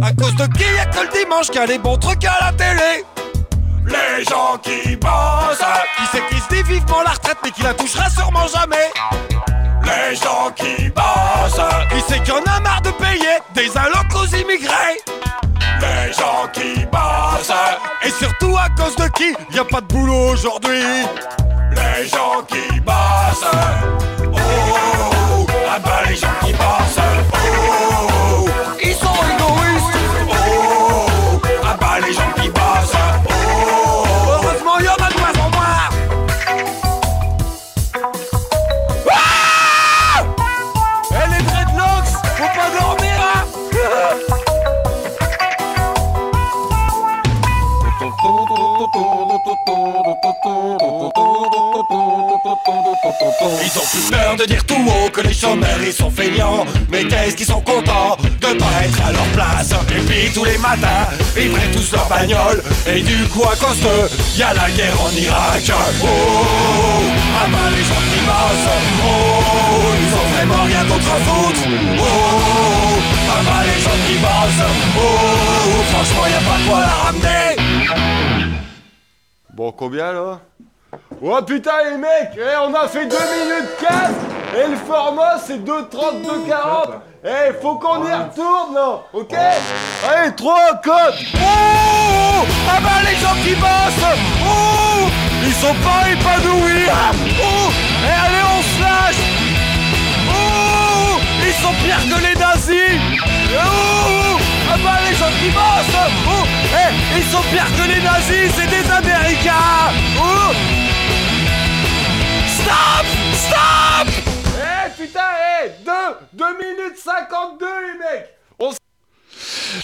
[0.00, 2.52] À cause de qui y'a que le dimanche qu'il a les bons trucs à la
[2.52, 3.04] télé?
[3.84, 5.58] Les gens qui bossent.
[5.96, 8.92] Qui c'est qui se dit vivement la retraite mais qui la touchera sûrement jamais.
[9.82, 11.60] Les gens qui bossent.
[11.90, 15.00] Qui c'est qui en a marre de payer des allocs aux immigrés?
[15.80, 17.52] Les gens qui bossent.
[18.04, 20.84] Et surtout à cause de qui y a pas de boulot aujourd'hui?
[21.72, 23.50] Les gens qui bossent.
[24.32, 26.28] Oh, ah bah les gens
[54.48, 56.64] dire tout haut que les chômeurs ils sont feignants.
[56.90, 59.72] Mais qu'est-ce qu'ils sont contents de pas être à leur place.
[59.94, 61.06] Et puis tous les matins,
[61.36, 62.62] ils prennent tous leur bagnole.
[62.86, 65.62] Et du coup à cause d'eux, y a la guerre en Irak.
[66.02, 66.06] Oh,
[67.40, 68.72] ah bah les gens qui bossent.
[69.04, 71.64] Oh, ils ont vraiment rien d'autre à foutre.
[71.98, 72.04] Oh,
[73.30, 74.66] ah bah les gens qui bossent.
[74.96, 77.46] Oh, franchement y a pas quoi la ramener.
[79.54, 80.40] Bon, combien là?
[81.20, 85.58] Oh putain les mecs, eh, on a fait 2 minutes 4 et le format c'est
[85.64, 86.90] 2.32 40
[87.24, 93.34] Eh, faut qu'on y retourne là, ok Allez, 3 codes Oh Ah bah les gens
[93.44, 94.16] qui bossent.
[94.44, 95.08] Oh
[95.44, 96.86] Ils sont pas épanouis.
[97.42, 97.70] Oh
[98.04, 99.22] Et allez on se lâche.
[100.30, 103.00] Oh Ils sont pires que les nazis.
[103.54, 104.38] Oh
[104.72, 105.98] Ah bah les gens qui bossent.
[106.28, 109.92] Oh Eh Ils sont pires que les nazis, c'est des américains.
[110.18, 110.52] Oh.
[112.46, 114.08] Stop Stop.
[114.26, 114.37] Eh
[114.98, 115.20] putain,
[115.64, 115.92] eh 2
[116.32, 118.72] 2 minutes 52 les mecs On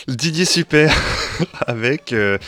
[0.08, 0.92] Didier Super
[1.66, 2.38] avec euh,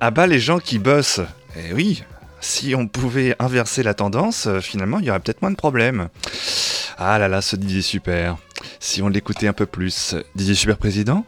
[0.00, 1.20] à bas les gens qui bossent.
[1.56, 2.02] Et oui,
[2.40, 6.08] si on pouvait inverser la tendance, euh, finalement, il y aurait peut-être moins de problèmes.
[6.98, 8.36] Ah là là, ce Didier Super.
[8.80, 10.16] Si on l'écoutait un peu plus.
[10.34, 11.24] Didier Super président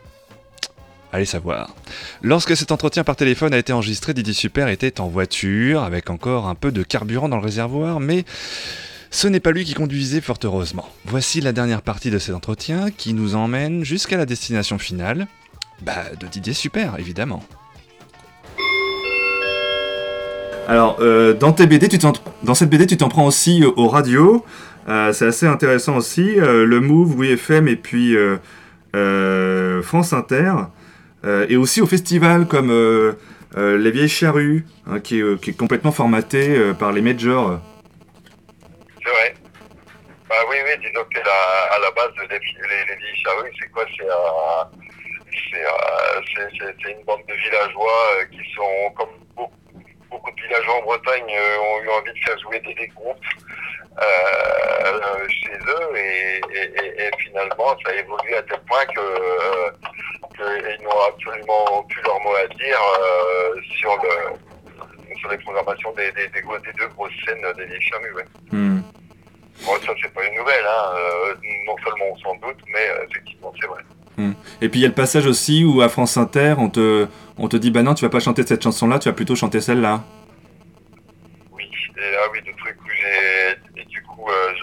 [1.13, 1.75] Allez savoir.
[2.23, 6.49] Lorsque cet entretien par téléphone a été enregistré, Didier Super était en voiture, avec encore
[6.49, 8.25] un peu de carburant dans le réservoir, mais
[9.11, 10.89] ce n'est pas lui qui conduisait fort heureusement.
[11.05, 15.27] Voici la dernière partie de cet entretien qui nous emmène jusqu'à la destination finale,
[15.83, 17.43] bah, de Didier Super, évidemment.
[20.69, 24.45] Alors, euh, dans, tes BD, tu cette BD, tu t'en prends aussi euh, aux radios.
[24.87, 26.35] Euh, c'est assez intéressant aussi.
[26.37, 28.15] le Move, Oui FM et puis
[29.83, 30.53] France Inter.
[31.49, 32.71] Et aussi au festival comme
[33.57, 37.61] Les Vieilles Charrues, hein, qui, est, qui est complètement formaté par les majors.
[39.03, 39.35] C'est vrai.
[40.29, 42.39] Bah oui, oui, disons que à la base, les, les,
[42.89, 43.23] les vieilles
[43.61, 43.85] c'est quoi?
[43.97, 44.05] C'est
[46.91, 51.83] une bande de villageois euh, qui sont, comme beaucoup, de villageois en Bretagne, euh, ont
[51.83, 53.19] eu envie de faire jouer des, groupes
[54.01, 56.41] euh, chez eux et,
[57.19, 59.73] finalement, ça a évolué à tel point que,
[60.37, 62.81] qu'ils n'ont absolument plus leur mot à dire
[63.79, 64.37] sur le
[65.19, 68.15] sur les programmations des, deux grosses scènes des vieilles charrues.
[68.53, 68.78] Hmm.
[69.65, 70.95] Bon, ça, c'est pas une nouvelle, hein.
[70.95, 71.35] euh,
[71.67, 73.83] non seulement on s'en doute, mais euh, effectivement, c'est vrai.
[74.17, 74.33] Hmm.
[74.61, 77.07] Et puis il y a le passage aussi où à France Inter, on te,
[77.39, 79.61] on te dit bah non, tu vas pas chanter cette chanson-là, tu vas plutôt chanter
[79.61, 80.03] celle-là.
[81.53, 81.65] Oui,
[81.97, 83.81] et, ah oui, le truc où j'ai.
[83.81, 84.55] Et du coup, euh,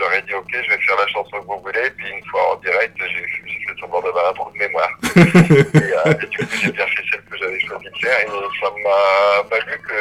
[0.63, 3.23] je vais faire la chanson que vous voulez, puis une fois en direct, j'ai
[3.65, 4.89] fait semblant d'avoir un trou de mémoire.
[5.15, 8.27] et, euh, et du coup, j'ai bien fait celle que j'avais choisi de faire, et
[8.61, 9.99] ça m'a valu que.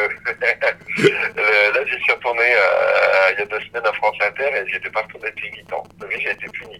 [1.02, 4.68] le- là, j'y suis retourné euh, il y a deux semaines à France Inter, et
[4.70, 5.82] j'y étais pas retourné depuis 8 ans.
[5.98, 6.78] Donc, j'ai été puni.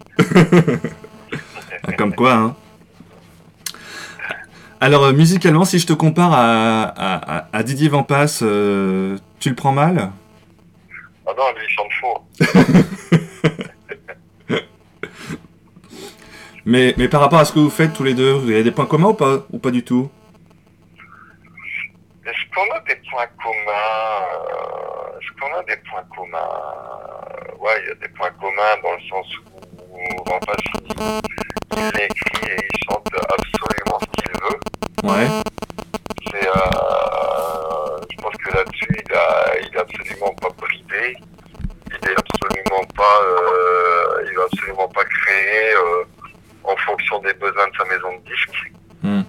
[1.87, 2.56] Ah, Comme quoi, hein.
[4.80, 9.48] Alors, euh, musicalement, si je te compare à, à- à- à Didier Vampas, euh, tu
[9.48, 10.10] le prends mal?
[11.26, 12.18] Ah non, lui, il chante faux.
[16.66, 18.62] mais, mais par rapport à ce que vous faites tous les deux, il y a
[18.62, 20.10] des points communs ou pas, ou pas du tout?
[22.26, 26.48] Est-ce qu'on a des points communs euh, Est-ce qu'on a des points communs?
[27.58, 29.26] Ouais, il y a des points communs dans le sens
[29.90, 31.20] où Rampas, il,
[31.78, 34.58] il écrit et il chante absolument ce qu'il veut.
[35.04, 35.28] Ouais.
[36.30, 40.50] C'est, euh, je pense que là-dessus, il a, il a absolument pas
[41.12, 46.05] Il est absolument pas, euh, il va absolument pas créer euh,
[46.64, 48.73] en fonction des besoins de sa maison de disques.
[49.03, 49.23] Hmm.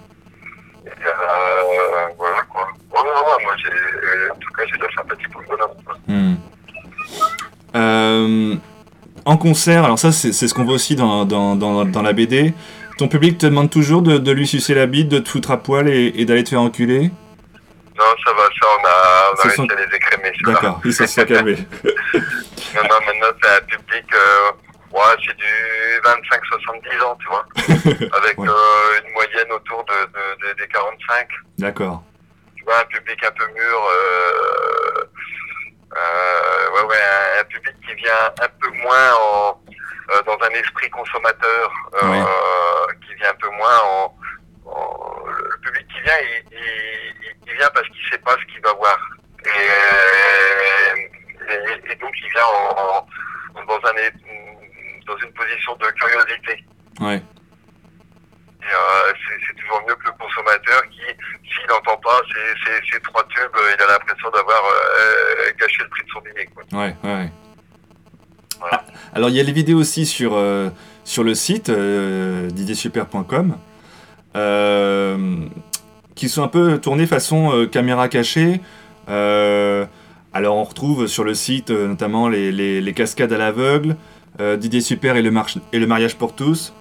[0.86, 2.68] Et, euh, voilà quoi.
[2.92, 5.76] Ouais, ouais, ouais, moi j'ai, en tout cas, j'ai de la sympathie pour le bonhomme.
[6.08, 6.34] Hmm.
[7.74, 8.54] Euh,
[9.24, 12.12] en concert, alors ça c'est c'est ce qu'on voit aussi dans, dans, dans, dans la
[12.12, 12.54] BD,
[12.96, 15.58] ton public te demande toujours de, de lui sucer la bite, de te foutre à
[15.58, 17.10] poil et, et d'aller te faire enculer?
[17.98, 20.32] Non, ça va, ça, on a, on a réussi sont- à les écrémer.
[20.44, 21.56] D'accord, ils se sont calmés.
[22.74, 24.50] Non, non, maintenant c'est un public, euh,
[24.92, 27.46] ouais, c'est du 25-70 ans, tu vois.
[28.18, 31.28] Avec euh, une moyenne autour de, de- de- des 45.
[31.58, 32.02] D'accord.
[32.56, 33.88] Tu vois, un public un peu mûr.
[33.92, 35.04] Euh,
[35.96, 39.60] euh, ouais, ouais, un, un public qui vient un peu moins en,
[40.10, 41.70] euh, dans un esprit consommateur,
[42.02, 42.06] euh,
[43.06, 44.14] qui vient un peu moins en.
[44.66, 48.60] Le public qui vient, il, il- il- il vient parce qu'il sait pas ce qu'il
[48.62, 48.98] va voir.
[49.44, 49.48] Et,
[51.52, 53.06] et- et donc il vient en,
[53.58, 56.64] en- dans, un, é- dans une position de curiosité.
[57.00, 57.22] Ouais.
[58.62, 59.12] Euh,
[59.46, 62.20] c'est toujours mieux que le consommateur qui, s'il n'entend pas
[62.92, 66.46] ces, trois tubes, euh, il a l'impression d'avoir euh, gâché le prix de son dîner.
[66.52, 66.64] Quoi.
[66.72, 67.30] Ouais, ouais, ouais.
[68.72, 68.82] Ah,
[69.14, 70.70] alors, il y a les vidéos aussi sur, euh,
[71.04, 73.65] sur le site euh, didiersuper.com euh,
[76.14, 78.60] qui sont un peu tournées façon euh, caméra cachée.
[79.08, 79.86] Euh,
[80.32, 83.96] alors, on retrouve sur le site euh, notamment les, les- les cascades à l'aveugle,
[84.40, 85.32] euh, Didier Super et le,
[85.72, 86.74] et le mariage pour tous.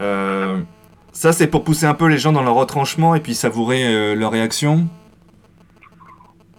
[0.00, 0.58] Euh,
[1.12, 4.14] ça, c'est pour pousser un peu les gens dans leur retranchement et puis savourer euh,
[4.14, 4.86] leur réaction.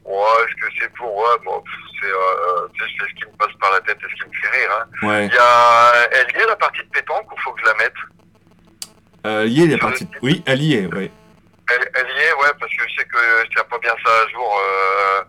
[0.05, 1.63] Ouais, est-ce que c'est pour ouais, bon,
[1.99, 4.69] c'est, euh, ce qui me passe par la tête et ce qui me fait rire.
[4.77, 5.07] Hein.
[5.07, 5.25] Ouais.
[5.27, 7.93] Il y a, elle y la partie de pétanque ou faut que je la mette
[9.25, 10.07] Euh, est, il partie...
[10.21, 11.11] Oui, elle y est, ouais.
[11.69, 14.11] elle, elle y est, ouais, parce que je sais que je tiens pas bien ça
[14.11, 14.59] à jour.
[14.61, 15.21] Euh,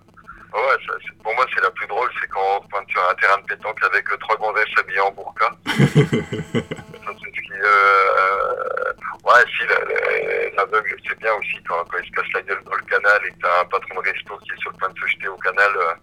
[0.59, 3.15] ouais, ça, pour moi, c'est la plus drôle, c'est quand on se pointe sur un
[3.15, 5.51] terrain de pétanque avec euh, trois gonzesses habillées en burqa.
[5.67, 8.93] ça, c'est ce qui, euh,
[9.25, 12.63] ouais, si, la- la- l'aveugle, c'est bien aussi quand, quand il se casse la gueule
[12.65, 14.89] dans le canal et que t'as un patron de resto qui est sur le point
[14.89, 15.95] de se jeter au canal euh,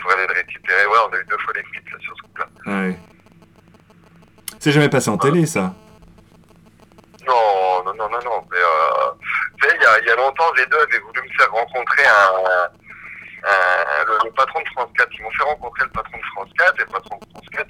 [0.00, 0.86] pour aller le récupérer.
[0.86, 2.46] Ouais, on a eu deux fois les frites là, sur ce coup-là.
[2.66, 2.96] Ouais.
[4.60, 5.74] C'est jamais passé en télé, ça.
[7.26, 8.46] Non, non, non, non, non.
[8.50, 9.12] Mais, euh,
[9.60, 12.04] tu sais, il y a, y a longtemps, les deux avaient voulu me faire rencontrer
[12.06, 15.08] un, un- le, le patron de France 4.
[15.18, 17.66] Ils m'ont fait rencontrer le patron de France 4 et le patron de France 4,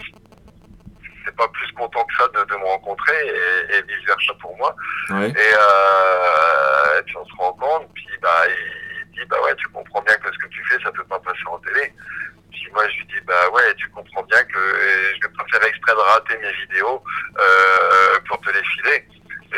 [1.25, 4.57] c'est pas plus content que ça de, de me rencontrer et, et vice versa pour
[4.57, 4.75] moi.
[5.11, 5.29] Ouais.
[5.31, 9.69] Et, euh, et puis on se rencontre, puis bah, il, il dit bah ouais, tu
[9.69, 11.93] comprends bien que ce que tu fais, ça peut pas passer en télé.
[12.51, 15.65] Puis moi je lui dis bah ouais, tu comprends bien que je vais pas faire
[15.69, 17.03] exprès de rater mes vidéos
[17.39, 19.07] euh, pour te les filer.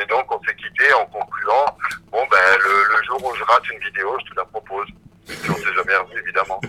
[0.01, 1.67] Et donc on s'est quitté en concluant
[2.11, 4.87] bon ben le, jour où je rate une vidéo, je te la propose.
[5.27, 6.61] Puis on s'est jamais revu évidemment.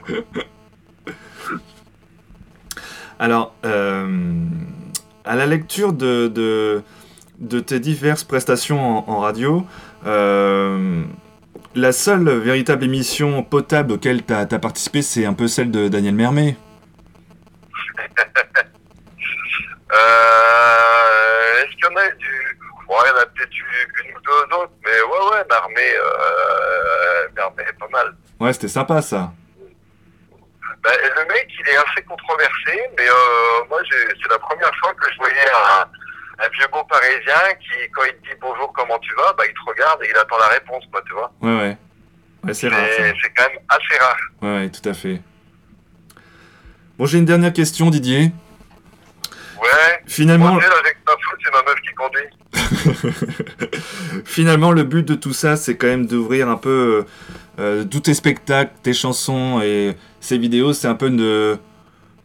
[3.20, 4.48] Alors, euh,
[5.24, 9.66] à la lecture de, de, tes diverses prestations en, en radio,
[10.06, 11.04] euh,
[11.76, 16.16] la seule véritable émission potable auquel tu as, participé, c'est un peu celle de Daniel
[16.16, 16.56] Mermet.
[19.94, 22.58] Euh, Est-ce qu'il y en a eu du...
[22.88, 23.65] Ouais, il y en a peut-être eu
[24.06, 28.16] une ou deux autres, mais ouais, ouais, Mermet, euh, Mermet est pas mal.
[28.40, 29.32] Ouais, c'était sympa ça.
[30.84, 35.12] Ben, le mec, il est assez controversé, mais euh, moi, c'est la première fois que
[35.12, 39.14] je voyais un, un vieux beau parisien qui, quand il te dit bonjour, comment tu
[39.16, 41.32] vas, bah, il te regarde et il attend la réponse, quoi, tu vois.
[41.42, 41.78] Ouais, ouais.
[42.44, 42.86] Ouais, c'est rare.
[42.98, 44.18] C'est quand même assez rare.
[44.44, 45.20] Ouais, ouais, tout à fait.
[46.98, 48.32] Bon, j'ai une dernière question, Didier.
[49.60, 50.04] Ouais.
[50.08, 52.28] Finalement- Moi, tu sais, là, avec ma faute, c'est ma meuf qui conduit.
[54.25, 57.06] Finalement, le but de tout ça, c'est quand même d'ouvrir un peu
[57.60, 60.73] euh, tous tes spectacles, tes chansons et ces vidéos.
[60.73, 61.58] C'est un peu de,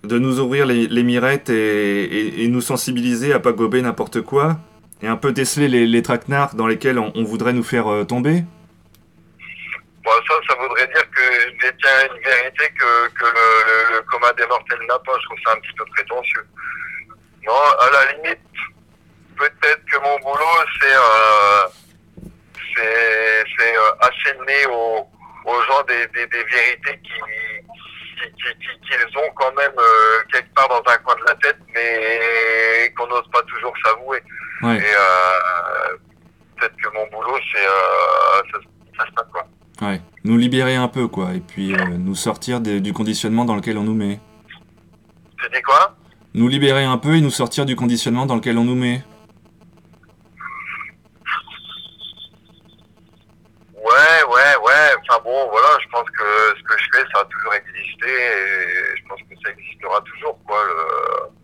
[0.05, 4.59] de nous ouvrir les, mirettes et, nous sensibiliser à pas gober n'importe quoi.
[5.03, 8.45] Et un peu déceler les, les traquenards dans lesquels on, voudrait nous faire euh, tomber.
[10.05, 14.33] Bon, ça, ça voudrait dire que je détiens une vérité que, le, le, le commun
[14.37, 15.13] des mortels n'a pas.
[15.21, 16.45] Je trouve ça un petit peu prétentieux.
[17.47, 18.39] Non, à la limite,
[19.49, 21.69] peut-être que mon boulot, c'est euh,
[22.77, 25.07] c'est euh, asséner aux,
[25.47, 27.13] aux gens des, des, des vérités qui
[28.21, 31.35] qui- qui- qui- qu'ils ont quand même euh, quelque part dans un coin de la
[31.37, 34.23] tête, mais qu'on n'ose pas toujours s'avouer.
[34.63, 34.77] Ouais.
[34.77, 35.97] Et euh,
[36.59, 38.59] peut-être que mon boulot, c'est euh, ça,
[38.99, 39.47] ça se passe quoi.
[39.89, 40.01] Ouais.
[40.25, 41.33] Nous libérer un peu, quoi.
[41.33, 44.21] Et puis nous sortir du conditionnement dans lequel on nous met.
[45.43, 45.97] Tu dis quoi?
[46.35, 49.01] Nous libérer un peu et nous sortir du conditionnement dans lequel on nous met.
[53.81, 54.95] Ouais, ouais, ouais.
[55.01, 58.97] Enfin bon, voilà, je pense que ce que je fais, ça a toujours existé et
[58.97, 60.63] je pense que ça existera toujours, quoi.
[60.65, 61.41] Le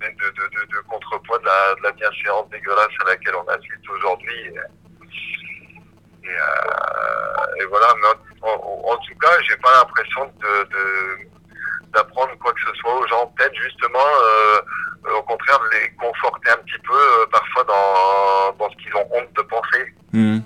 [0.00, 1.92] de, de, contrepoids de la, de la
[2.50, 4.54] dégueulasse à laquelle on assiste aujourd'hui.
[6.24, 7.88] Et, euh, voilà,
[8.42, 10.68] en, tout cas, j'ai pas l'impression de,
[11.92, 13.32] d'apprendre quoi que ce soit aux gens.
[13.36, 14.60] Peut-être justement, euh,
[15.18, 19.08] au contraire, de les conforter un petit peu euh, parfois dans, dans ce qu'ils ont
[19.12, 19.94] honte de penser.
[20.12, 20.38] Hmm.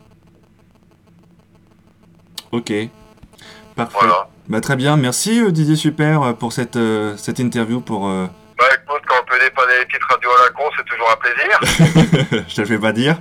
[2.53, 2.73] Ok.
[3.75, 4.07] Parfait.
[4.49, 4.97] Bah, très bien.
[4.97, 7.81] Merci euh, Didier Super euh, pour cette, euh, cette interview.
[7.81, 8.27] Pour, euh,
[8.59, 11.17] Bah écoute, quand on peut dépanner les petites radios à la con, c'est toujours un
[11.17, 12.45] plaisir.
[12.49, 13.17] je te le fais pas dire.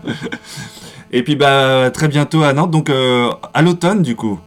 [1.13, 4.39] Et puis bah très bientôt à Nantes, donc euh, à l'automne du coup.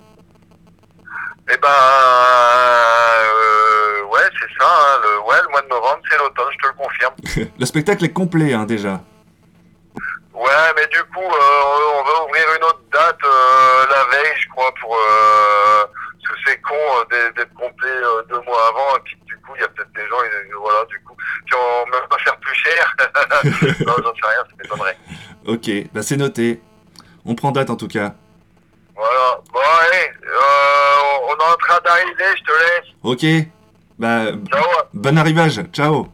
[1.51, 1.69] Et ben,
[3.25, 6.67] euh, ouais, c'est ça, hein, le, ouais, le mois de novembre, c'est l'automne, je te
[6.67, 7.15] le confirme.
[7.59, 9.03] le spectacle est complet hein, déjà.
[10.35, 14.49] Ouais, mais du coup, euh, on va ouvrir une autre date euh, la veille, je
[14.51, 14.95] crois, pour...
[14.97, 15.85] Euh,
[16.27, 19.53] parce que c'est con euh, d'être- complet euh, deux mois avant, et puis du coup,
[19.57, 21.15] il y a peut-être des gens, et, voilà, du coup,
[21.47, 22.97] qui ont même pas faire plus cher.
[23.87, 24.99] non, j'en sais rien, ça m'étonnerait.
[25.47, 26.61] Ok, bah c'est noté.
[27.27, 28.15] On prend date en tout cas.
[28.97, 29.41] Voilà.
[29.53, 32.89] Bon, allez, euh, on est en train d'arriver, je te laisse.
[33.03, 33.49] Ok.
[33.99, 34.65] Bah, Ciao.
[34.95, 35.61] bon arrivage.
[35.73, 36.09] Ciao.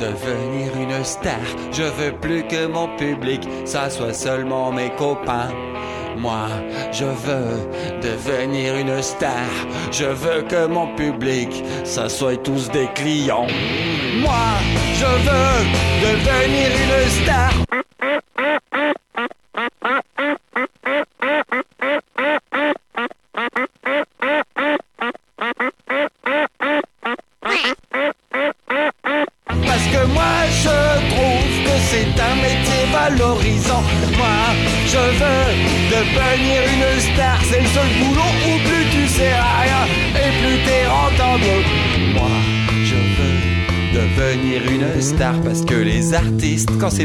[0.00, 1.40] Devenir une star.
[1.72, 5.50] Je veux plus que mon public, ça soit seulement mes copains.
[6.18, 6.48] Moi,
[6.92, 7.70] je veux
[8.00, 9.48] devenir une star.
[9.92, 13.46] Je veux que mon public, ça soit tous des clients.
[14.20, 14.46] Moi,
[14.94, 15.56] je veux
[16.02, 17.65] devenir une star.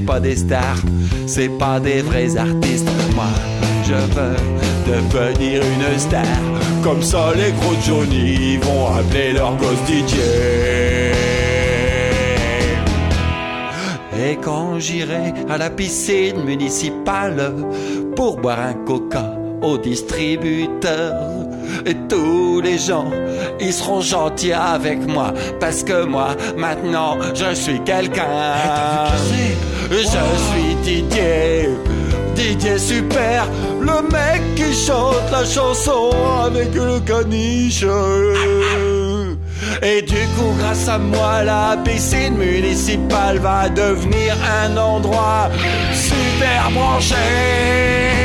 [0.02, 0.82] Pas des stars,
[1.28, 2.90] c'est pas des vrais artistes.
[3.16, 3.32] Moi
[3.84, 4.36] je veux
[4.88, 6.26] devenir une star.
[6.84, 11.12] Comme ça les gros Johnny vont appeler leur gosse Didier.
[14.24, 17.54] Et quand j'irai à la piscine municipale
[18.16, 21.14] pour boire un coca au distributeur,
[21.86, 21.96] et
[22.62, 23.10] tous les gens,
[23.60, 28.26] ils seront gentils avec moi parce que moi, maintenant, je suis quelqu'un.
[29.90, 31.70] Je suis Didier,
[32.36, 33.48] Didier super,
[33.80, 36.12] le mec qui chante la chanson
[36.46, 37.86] avec le caniche.
[39.82, 45.50] Et du coup, grâce à moi, la piscine municipale va devenir un endroit
[45.94, 48.21] super branché.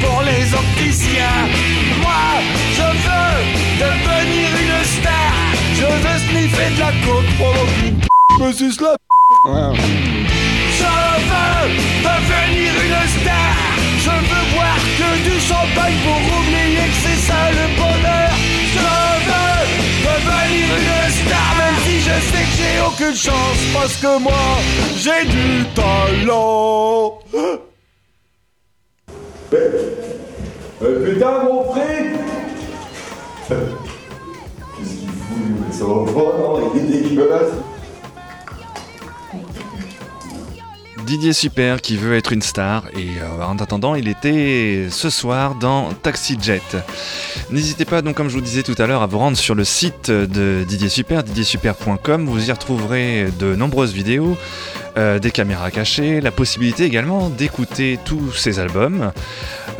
[0.00, 1.46] Pour les opticiens.
[2.02, 2.24] Moi,
[2.76, 3.34] je veux
[3.78, 5.32] devenir une star.
[5.74, 8.08] Je veux sniffer de la coke pendant qu'une p-
[8.44, 8.96] me suce la
[10.78, 10.90] Je
[11.30, 11.66] veux
[12.02, 13.54] devenir une star.
[13.98, 18.30] Je veux boire que du champagne pour oublier que c'est ça le bonheur.
[18.74, 19.56] Je veux
[20.04, 24.58] devenir une star, même si je sais que j'ai aucune chance parce que moi
[24.96, 27.18] j'ai du talent.
[30.82, 31.84] Euh, putain, mon fric
[33.48, 35.54] Qu'est-ce qu'il fout.
[41.04, 45.54] Didier Super qui veut être une star et euh, en attendant il était ce soir
[45.54, 46.76] dans Taxi Jet.
[47.50, 49.64] N'hésitez pas donc comme je vous disais tout à l'heure à vous rendre sur le
[49.64, 54.38] site de Didier Super, didiersuper.com, vous y retrouverez de nombreuses vidéos,
[54.96, 59.12] euh, des caméras cachées, la possibilité également d'écouter tous ses albums.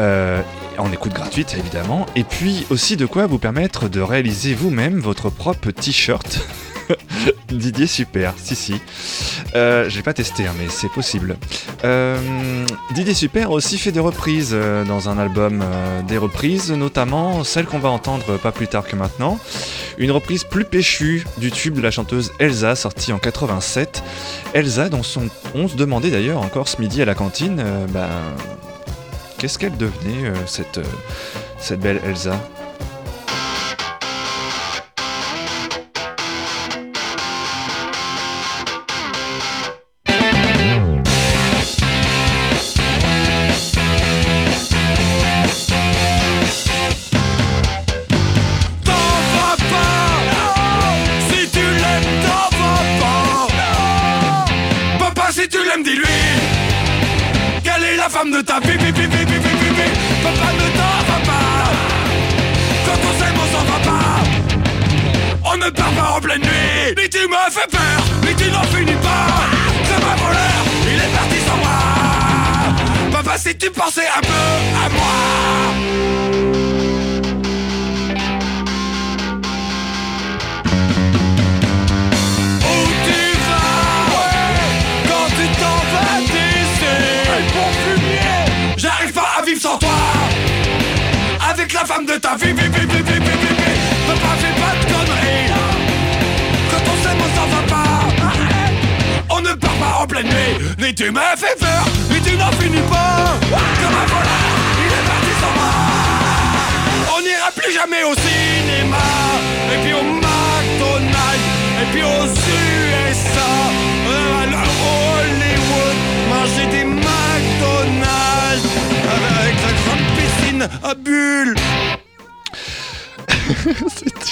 [0.00, 0.42] euh,
[0.78, 5.30] en écoute gratuite évidemment, et puis aussi de quoi vous permettre de réaliser vous-même votre
[5.30, 6.40] propre t-shirt.
[7.50, 8.80] Didier Super, si si.
[9.54, 11.36] Euh, J'ai pas testé, hein, mais c'est possible.
[11.84, 12.64] Euh,
[12.94, 17.66] Didier Super aussi fait des reprises euh, dans un album, euh, des reprises, notamment celle
[17.66, 19.38] qu'on va entendre pas plus tard que maintenant.
[19.98, 24.02] Une reprise plus péchue du tube de la chanteuse Elsa, sortie en 87.
[24.54, 28.08] Elsa, dont son- on se demandait d'ailleurs encore ce midi à la cantine, ben,
[29.38, 32.32] qu'est-ce qu'elle devenait, cette belle Elsa?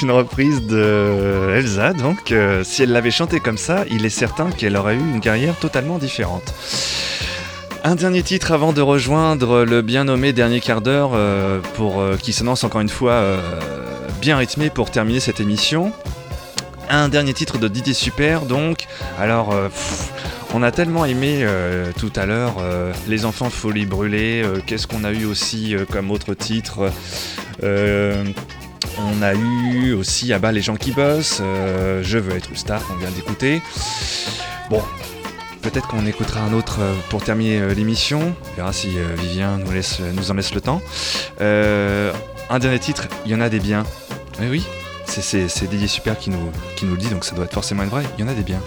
[0.02, 4.50] Une reprise de Elsa, donc euh, si elle l'avait chanté comme ça, il est certain
[4.50, 6.52] qu'elle aurait eu une carrière totalement différente.
[7.84, 12.16] Un dernier titre avant de rejoindre le bien nommé dernier quart d'heure euh, pour euh,
[12.16, 13.40] qui s'annonce encore une fois euh,
[14.20, 15.92] bien rythmé pour terminer cette émission.
[16.88, 18.86] Un dernier titre de Didier Super donc.
[19.18, 19.52] Alors
[20.54, 21.46] on a tellement aimé
[21.98, 22.56] tout à l'heure
[23.08, 24.44] Les enfants folie brûlée.
[24.66, 26.90] Qu'est-ce qu'on a eu aussi comme autre titre
[28.98, 32.56] on a eu aussi à bas les gens qui bossent, euh, Je veux être une
[32.56, 33.62] star qu'on vient d'écouter.
[34.70, 34.82] Bon,
[35.62, 38.34] peut-être qu'on écoutera un autre euh, pour terminer euh, l'émission.
[38.52, 40.80] On verra si Vivien nous, laisse, nous en laisse le temps.
[41.40, 42.12] Euh,
[42.50, 43.84] un dernier titre, il y en a des biens.
[44.40, 44.66] Oui, oui,
[45.06, 47.54] c'est- c'est c'est Didier Super qui nous, qui nous le dit, donc ça doit être
[47.54, 48.02] forcément être vrai.
[48.18, 48.60] Il y en a des biens.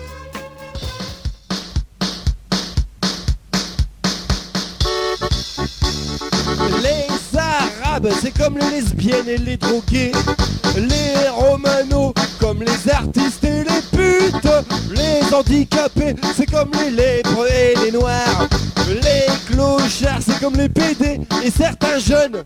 [8.22, 10.12] C'est comme les lesbiennes et les drogués.
[10.76, 14.48] Les Romanos, comme les artistes et les putes.
[14.92, 18.48] Les handicapés, c'est comme les lèbres et les noirs.
[18.88, 22.44] Les clochards, c'est comme les PD et certains jeunes.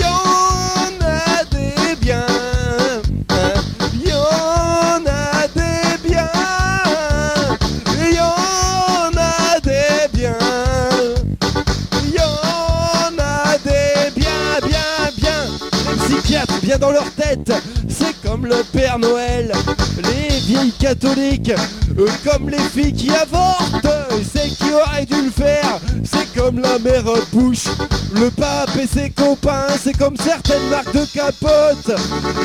[0.00, 2.26] Y'en a des biens.
[16.62, 17.52] Bien dans leur tête,
[17.88, 19.52] c'est comme le Père Noël.
[19.98, 21.52] Les vieilles catholiques,
[22.24, 23.86] comme les filles qui avortent,
[24.34, 25.78] c'est qui aurait dû le faire?
[26.04, 27.64] C'est comme la mère Bush,
[28.14, 31.98] le pape et ses copains, c'est comme certaines marques de capote.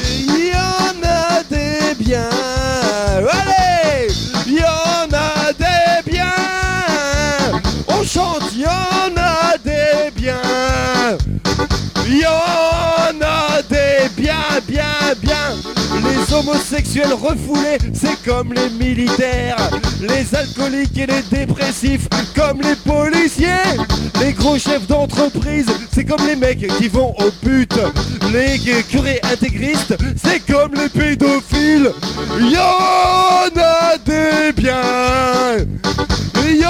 [0.05, 2.29] Il y en a des biens.
[3.17, 4.07] Allez,
[4.47, 6.25] il y en a des biens.
[7.87, 11.17] On chante, il y en a des biens.
[12.07, 13.10] Y en
[16.31, 19.57] Homosexuels refoulés, c'est comme les militaires.
[20.01, 23.47] Les alcooliques et les dépressifs, comme les policiers.
[24.21, 27.73] Les gros chefs d'entreprise, c'est comme les mecs qui vont au but.
[28.31, 31.91] Les curés intégristes, c'est comme les pédophiles.
[32.39, 35.65] Il y en a des biens.
[36.49, 36.65] Il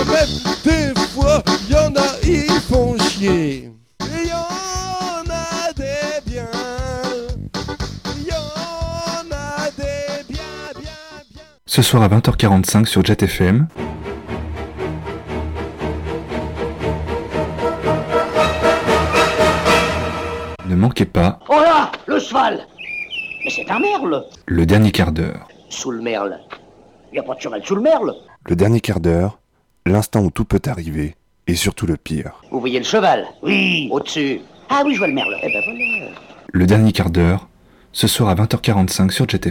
[0.00, 3.70] quand même, des fois, il y en a, ils font chier.
[4.00, 6.46] Il y en a des biens.
[8.16, 10.40] Y en a des bien,
[10.78, 11.42] bien.
[11.66, 13.66] Ce soir à 20h45 sur Jet FM.
[20.66, 22.66] Ne manquez pas Oh là Le cheval
[23.44, 25.48] Mais c'est un merle le dernier quart d'heure.
[25.68, 26.38] Sous le merle.
[27.12, 28.14] Il a pas de cheval sous le merle
[28.46, 29.40] Le dernier quart d'heure,
[29.86, 31.14] l'instant où tout peut arriver,
[31.46, 32.42] et surtout le pire.
[32.50, 33.26] Vous voyez le cheval?
[33.42, 34.40] Oui Au-dessus.
[34.68, 35.36] Ah oui, je vois le merle.
[35.42, 36.10] Eh ben voilà.
[36.52, 37.48] Le dernier quart d'heure,
[37.92, 39.46] ce soir à 20h45 sur Jet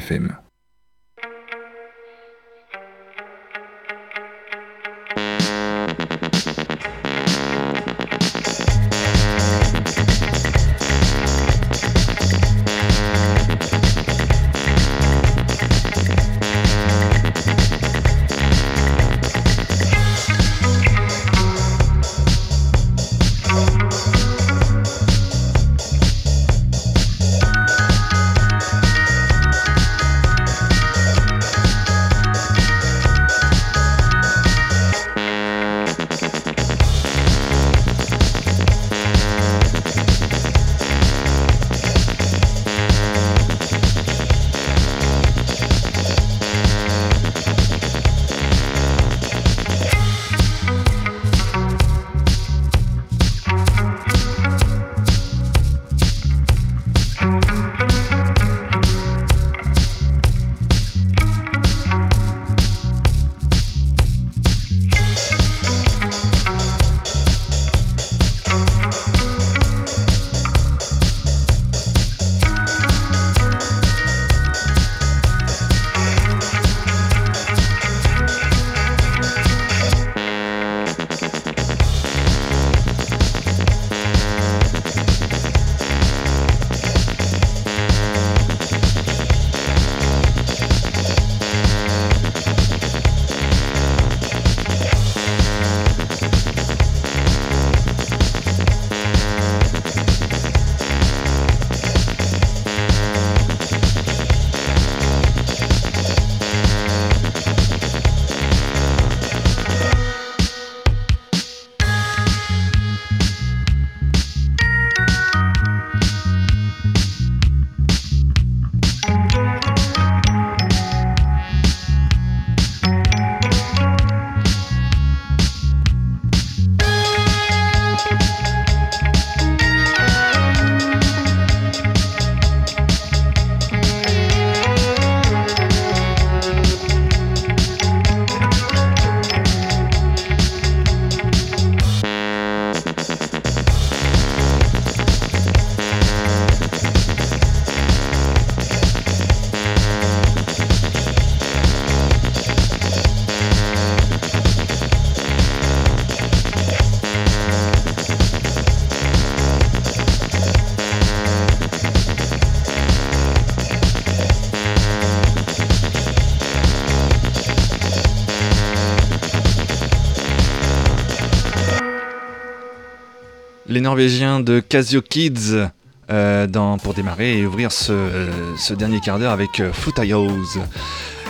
[173.82, 175.68] Norvégiens de Casio Kids
[176.12, 176.48] euh,
[176.82, 180.28] pour démarrer et ouvrir ce, euh, dernier quart d'heure avec euh, Footayos.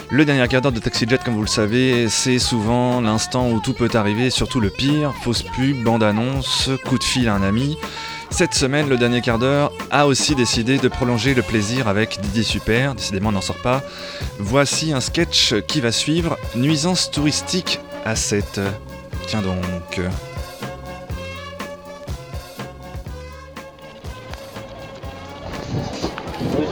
[0.10, 3.60] Le dernier quart d'heure de Taxi Jet, comme vous le savez, c'est souvent l'instant où
[3.60, 7.78] tout peut arriver, surtout le pire, fausse pub, bande-annonce, coup de fil à un ami.
[8.30, 12.43] Cette semaine, le dernier quart d'heure a aussi décidé de prolonger le plaisir avec Didier
[12.43, 13.84] Super, décidément on n'en sort pas.
[14.39, 18.62] Voici un sketch qui va suivre, nuisance touristique à 7.
[19.28, 20.00] Tiens donc.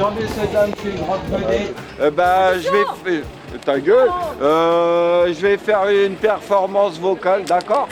[0.08, 1.76] Aujourd'hui, c'est dames, c'est une grande vedette.
[2.00, 2.84] Euh, bah, je vais.
[2.84, 4.10] f- Ta gueule
[4.42, 7.88] Euh, Je vais faire une performance vocale, d'accord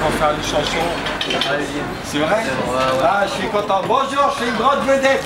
[0.00, 0.84] On va faire une chanson.
[2.04, 2.42] C'est vrai
[3.04, 3.82] Ah, je suis content.
[3.86, 5.24] Bonjour, je suis une grande vedette.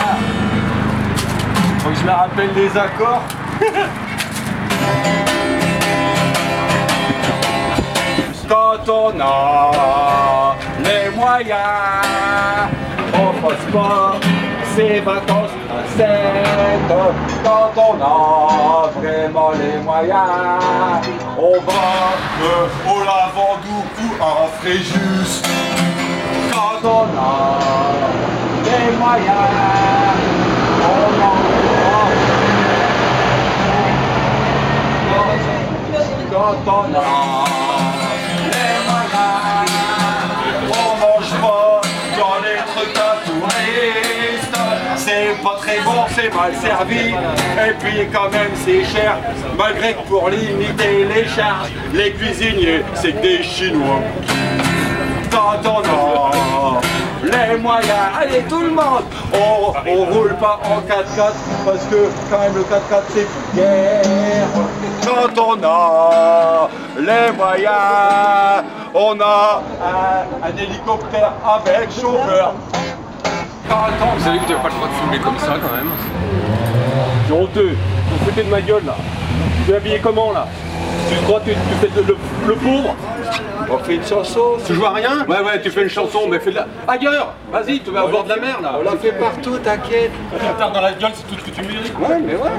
[0.00, 0.16] Ah.
[1.80, 3.22] Faut que je me rappelle les accords.
[8.48, 10.54] Quand on a
[10.84, 11.58] les moyens,
[13.14, 14.14] on passe pas
[14.76, 15.50] ses vacances
[15.96, 16.06] 7
[17.42, 20.60] Quand on a vraiment les moyens,
[21.38, 21.86] on va
[22.90, 25.42] au Lavandou ou à Fréjus.
[26.52, 27.58] Quand on a
[28.64, 29.52] les moyens,
[30.82, 31.36] on en.
[36.30, 37.75] Quand on a
[45.46, 47.10] pas très bon, c'est mal servi.
[47.66, 49.16] Et puis quand même c'est cher.
[49.56, 54.00] Malgré que pour limiter les charges, les cuisiniers, c'est que des Chinois.
[55.30, 56.80] Quand on a
[57.22, 61.32] les moyens, allez tout le monde, on, on roule pas en 4x4
[61.64, 64.46] parce que quand même le 4x4 c'est guerre.
[65.04, 66.68] Quand on a
[66.98, 69.62] les moyens, on a
[70.42, 72.54] un hélicoptère avec chauffeur.
[73.68, 75.90] Vous savez que tu n'as pas le droit de filmer comme ça quand même
[77.26, 77.70] C'est honteux,
[78.10, 78.94] vous foutez de ma gueule là.
[79.66, 80.46] Tu es habillé comment là
[81.10, 82.94] Tu crois que tu, tu fais de- le, le pauvre
[83.70, 84.40] On fait une chanson.
[84.64, 86.66] Tu joues à rien Ouais, ouais, tu fais une chanson, mais fais de la.
[86.86, 90.12] Ailleurs Vas-y, tu vas avoir de la mer là On la fait partout, t'inquiète.
[90.58, 91.94] Tard dans la gueule, c'est tout ce que tu mérites.
[91.98, 92.50] Ouais, mais ouais.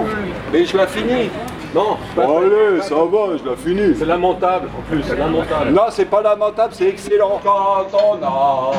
[0.51, 1.29] Mais je la finis.
[1.75, 1.97] Non.
[2.17, 3.95] Allez, ça va, je la finis.
[3.97, 5.71] C'est lamentable en plus, c'est lamentable.
[5.71, 7.39] Non, c'est pas lamentable, c'est excellent.
[7.43, 8.71] Quand on a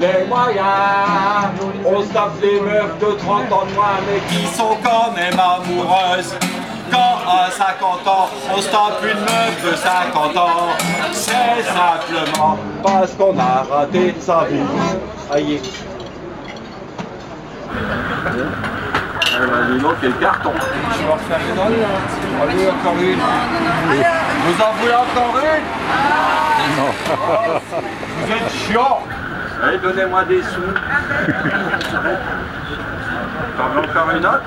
[0.00, 0.64] les moyens,
[1.84, 5.38] on se tape des meufs de 30 ans de moins, mais qui sont quand même
[5.38, 6.34] amoureuses.
[6.90, 10.68] Quand à 50 ans, on se tape une meuf de 50 ans,
[11.12, 14.60] c'est simplement parce qu'on a raté sa vie.
[15.32, 15.60] Aïe.
[19.44, 21.88] Ben, dis donc, quel carton Je vais en refaire une autre, là.
[22.42, 23.20] Allez, encore une.
[24.44, 25.64] Vous en voulez encore une
[26.76, 26.90] Non.
[28.20, 29.02] Vous êtes chiant
[29.62, 30.74] Allez, donnez-moi des sous.
[33.56, 34.42] T'en veux encore une autre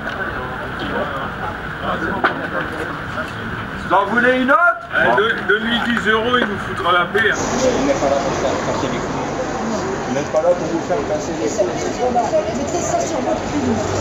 [3.87, 5.17] Vous en voulez une autre
[5.47, 7.31] Donne-lui 10 euros, il nous foutra la paix.
[7.31, 9.16] On n'est pas là pour faire casser les couilles.
[10.07, 11.67] Vous n'êtes pas là pour vous faire casser les couilles.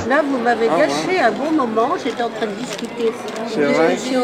[0.09, 1.95] Là, vous m'avez Ah, gâché un bon moment.
[2.03, 3.13] J'étais en train de discuter
[3.49, 4.23] C'est une discussion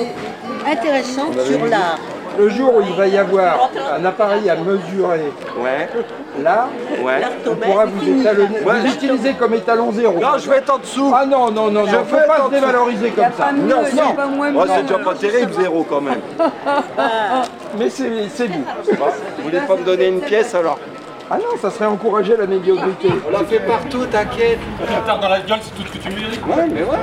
[0.70, 1.98] intéressante sur l'art.
[2.38, 5.30] Le jour où il va y avoir un appareil à mesurer,
[6.42, 6.68] là,
[7.46, 8.80] on pourra vous étalonner, Ouais.
[8.80, 10.18] vous utiliser comme étalon zéro.
[10.18, 11.12] Non, je vais être en dessous.
[11.14, 13.20] Ah non, non, non, Je faut être pas en se dévaloriser dessous.
[13.20, 13.52] comme ça.
[13.52, 14.14] Non, non.
[14.56, 16.20] Oh, c'est déjà pas terrible, zéro quand même.
[17.78, 18.64] Mais c'est c'est vous.
[18.86, 20.78] Vous voulez pas me donner une pièce alors?
[21.34, 23.08] Ah non, ça serait encourager la médiocrité.
[23.26, 24.58] On la fait partout, t'inquiète.
[25.06, 26.44] Tard dans la gueule, c'est tout ce que tu mérites.
[26.44, 26.98] Ouais, mais ouais.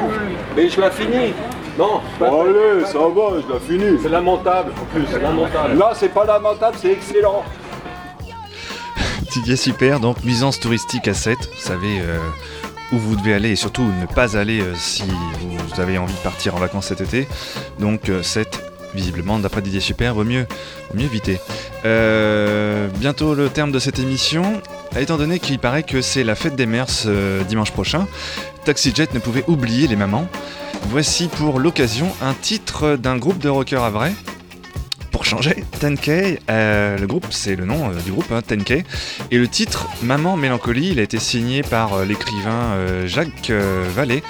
[0.56, 1.34] Mais je la finis.
[1.80, 2.00] Non.
[2.22, 3.98] Allez, ça va, je la finis.
[4.04, 5.74] C'est lamentable en plus, c'est lamentable.
[5.74, 7.44] Non, c'est pas lamentable, c'est excellent.
[9.32, 11.36] Didier Super, donc nuisance touristique à 7.
[11.40, 12.20] Vous savez euh,
[12.92, 15.06] où vous devez aller et surtout ne pas aller euh, si
[15.40, 17.28] vous avez envie de partir en vacances cet été.
[17.80, 20.46] Donc euh, 7, visiblement, d'après Didier Super, vaut mieux,
[20.90, 21.40] vaut mieux éviter.
[21.86, 24.62] Euh, bientôt le terme de cette émission.
[24.98, 28.08] Étant donné qu'il paraît que c'est la fête des ce dimanche prochain,
[28.66, 30.28] TaxiJet ne pouvait oublier les mamans.
[30.90, 34.14] Voici pour l'occasion un titre d'un groupe de rockers à vrai,
[35.24, 38.84] changer, 10K, euh, le groupe, c'est le nom euh, du groupe, hein, 10K,
[39.32, 43.52] et le titre Maman Mélancolie, il a été signé par euh, l'écrivain Jacques
[43.96, 44.24] Vallée,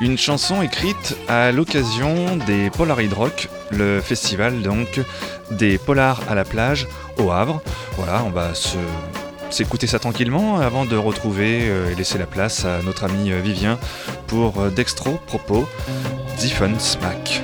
[0.00, 5.00] une chanson écrite à l'occasion des Polaroid Rock, le festival donc
[5.50, 6.86] des Polars à la plage
[7.18, 7.60] au Havre.
[7.96, 8.52] Voilà, on va
[9.50, 13.78] s'écouter ça tranquillement avant de retrouver et laisser la place à notre ami Vivien
[14.26, 15.68] pour Dextro Propos,
[16.38, 17.42] Diffun Smack.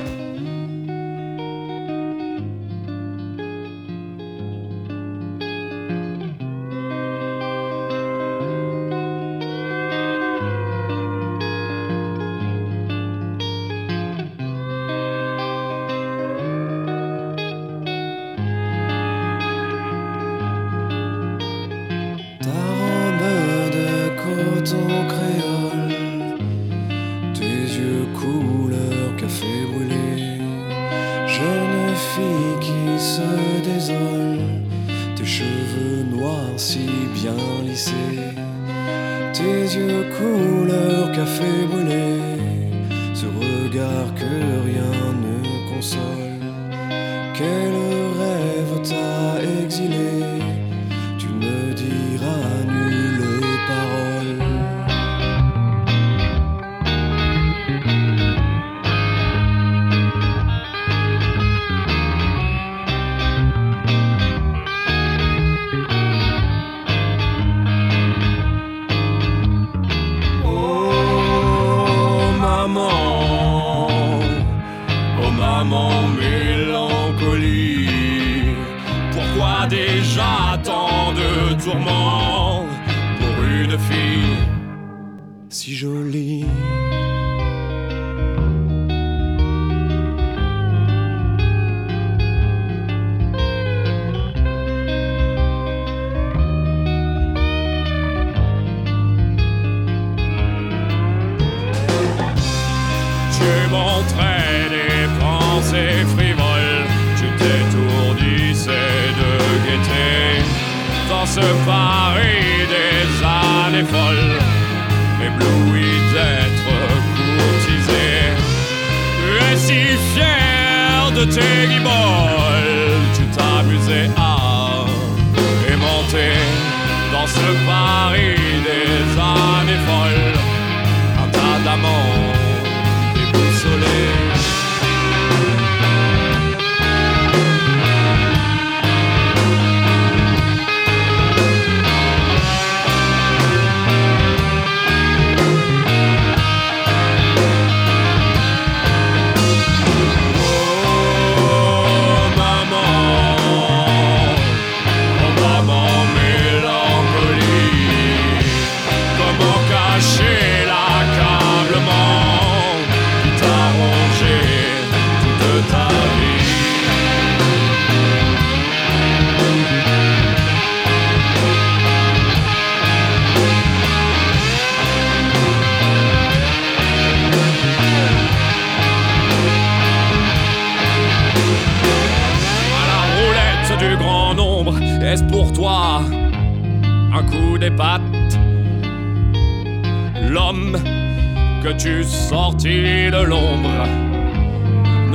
[85.87, 86.45] 努力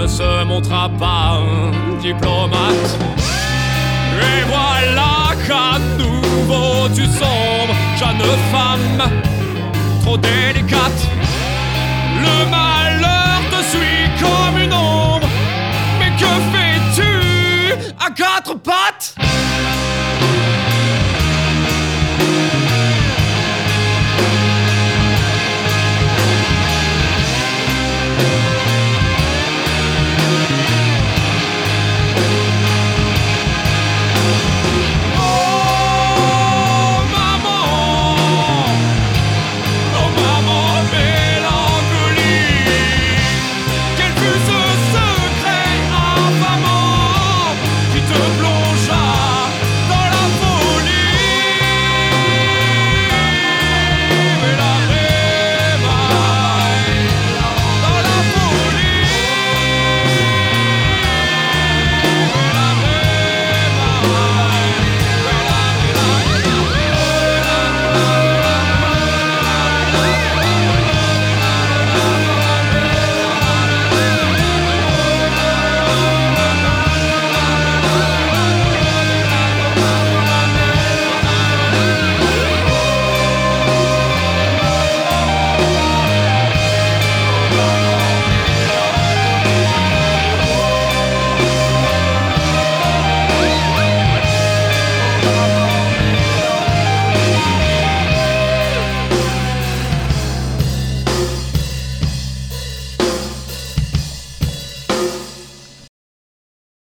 [0.02, 2.98] ne se montra pas un diplomate.
[4.20, 9.10] Et voilà qu'à nouveau tu sombres, jeune femme,
[10.04, 11.02] trop délicate.
[12.26, 15.28] Le malheur te suit comme une ombre,
[16.00, 18.81] mais que fais-tu à quatre pas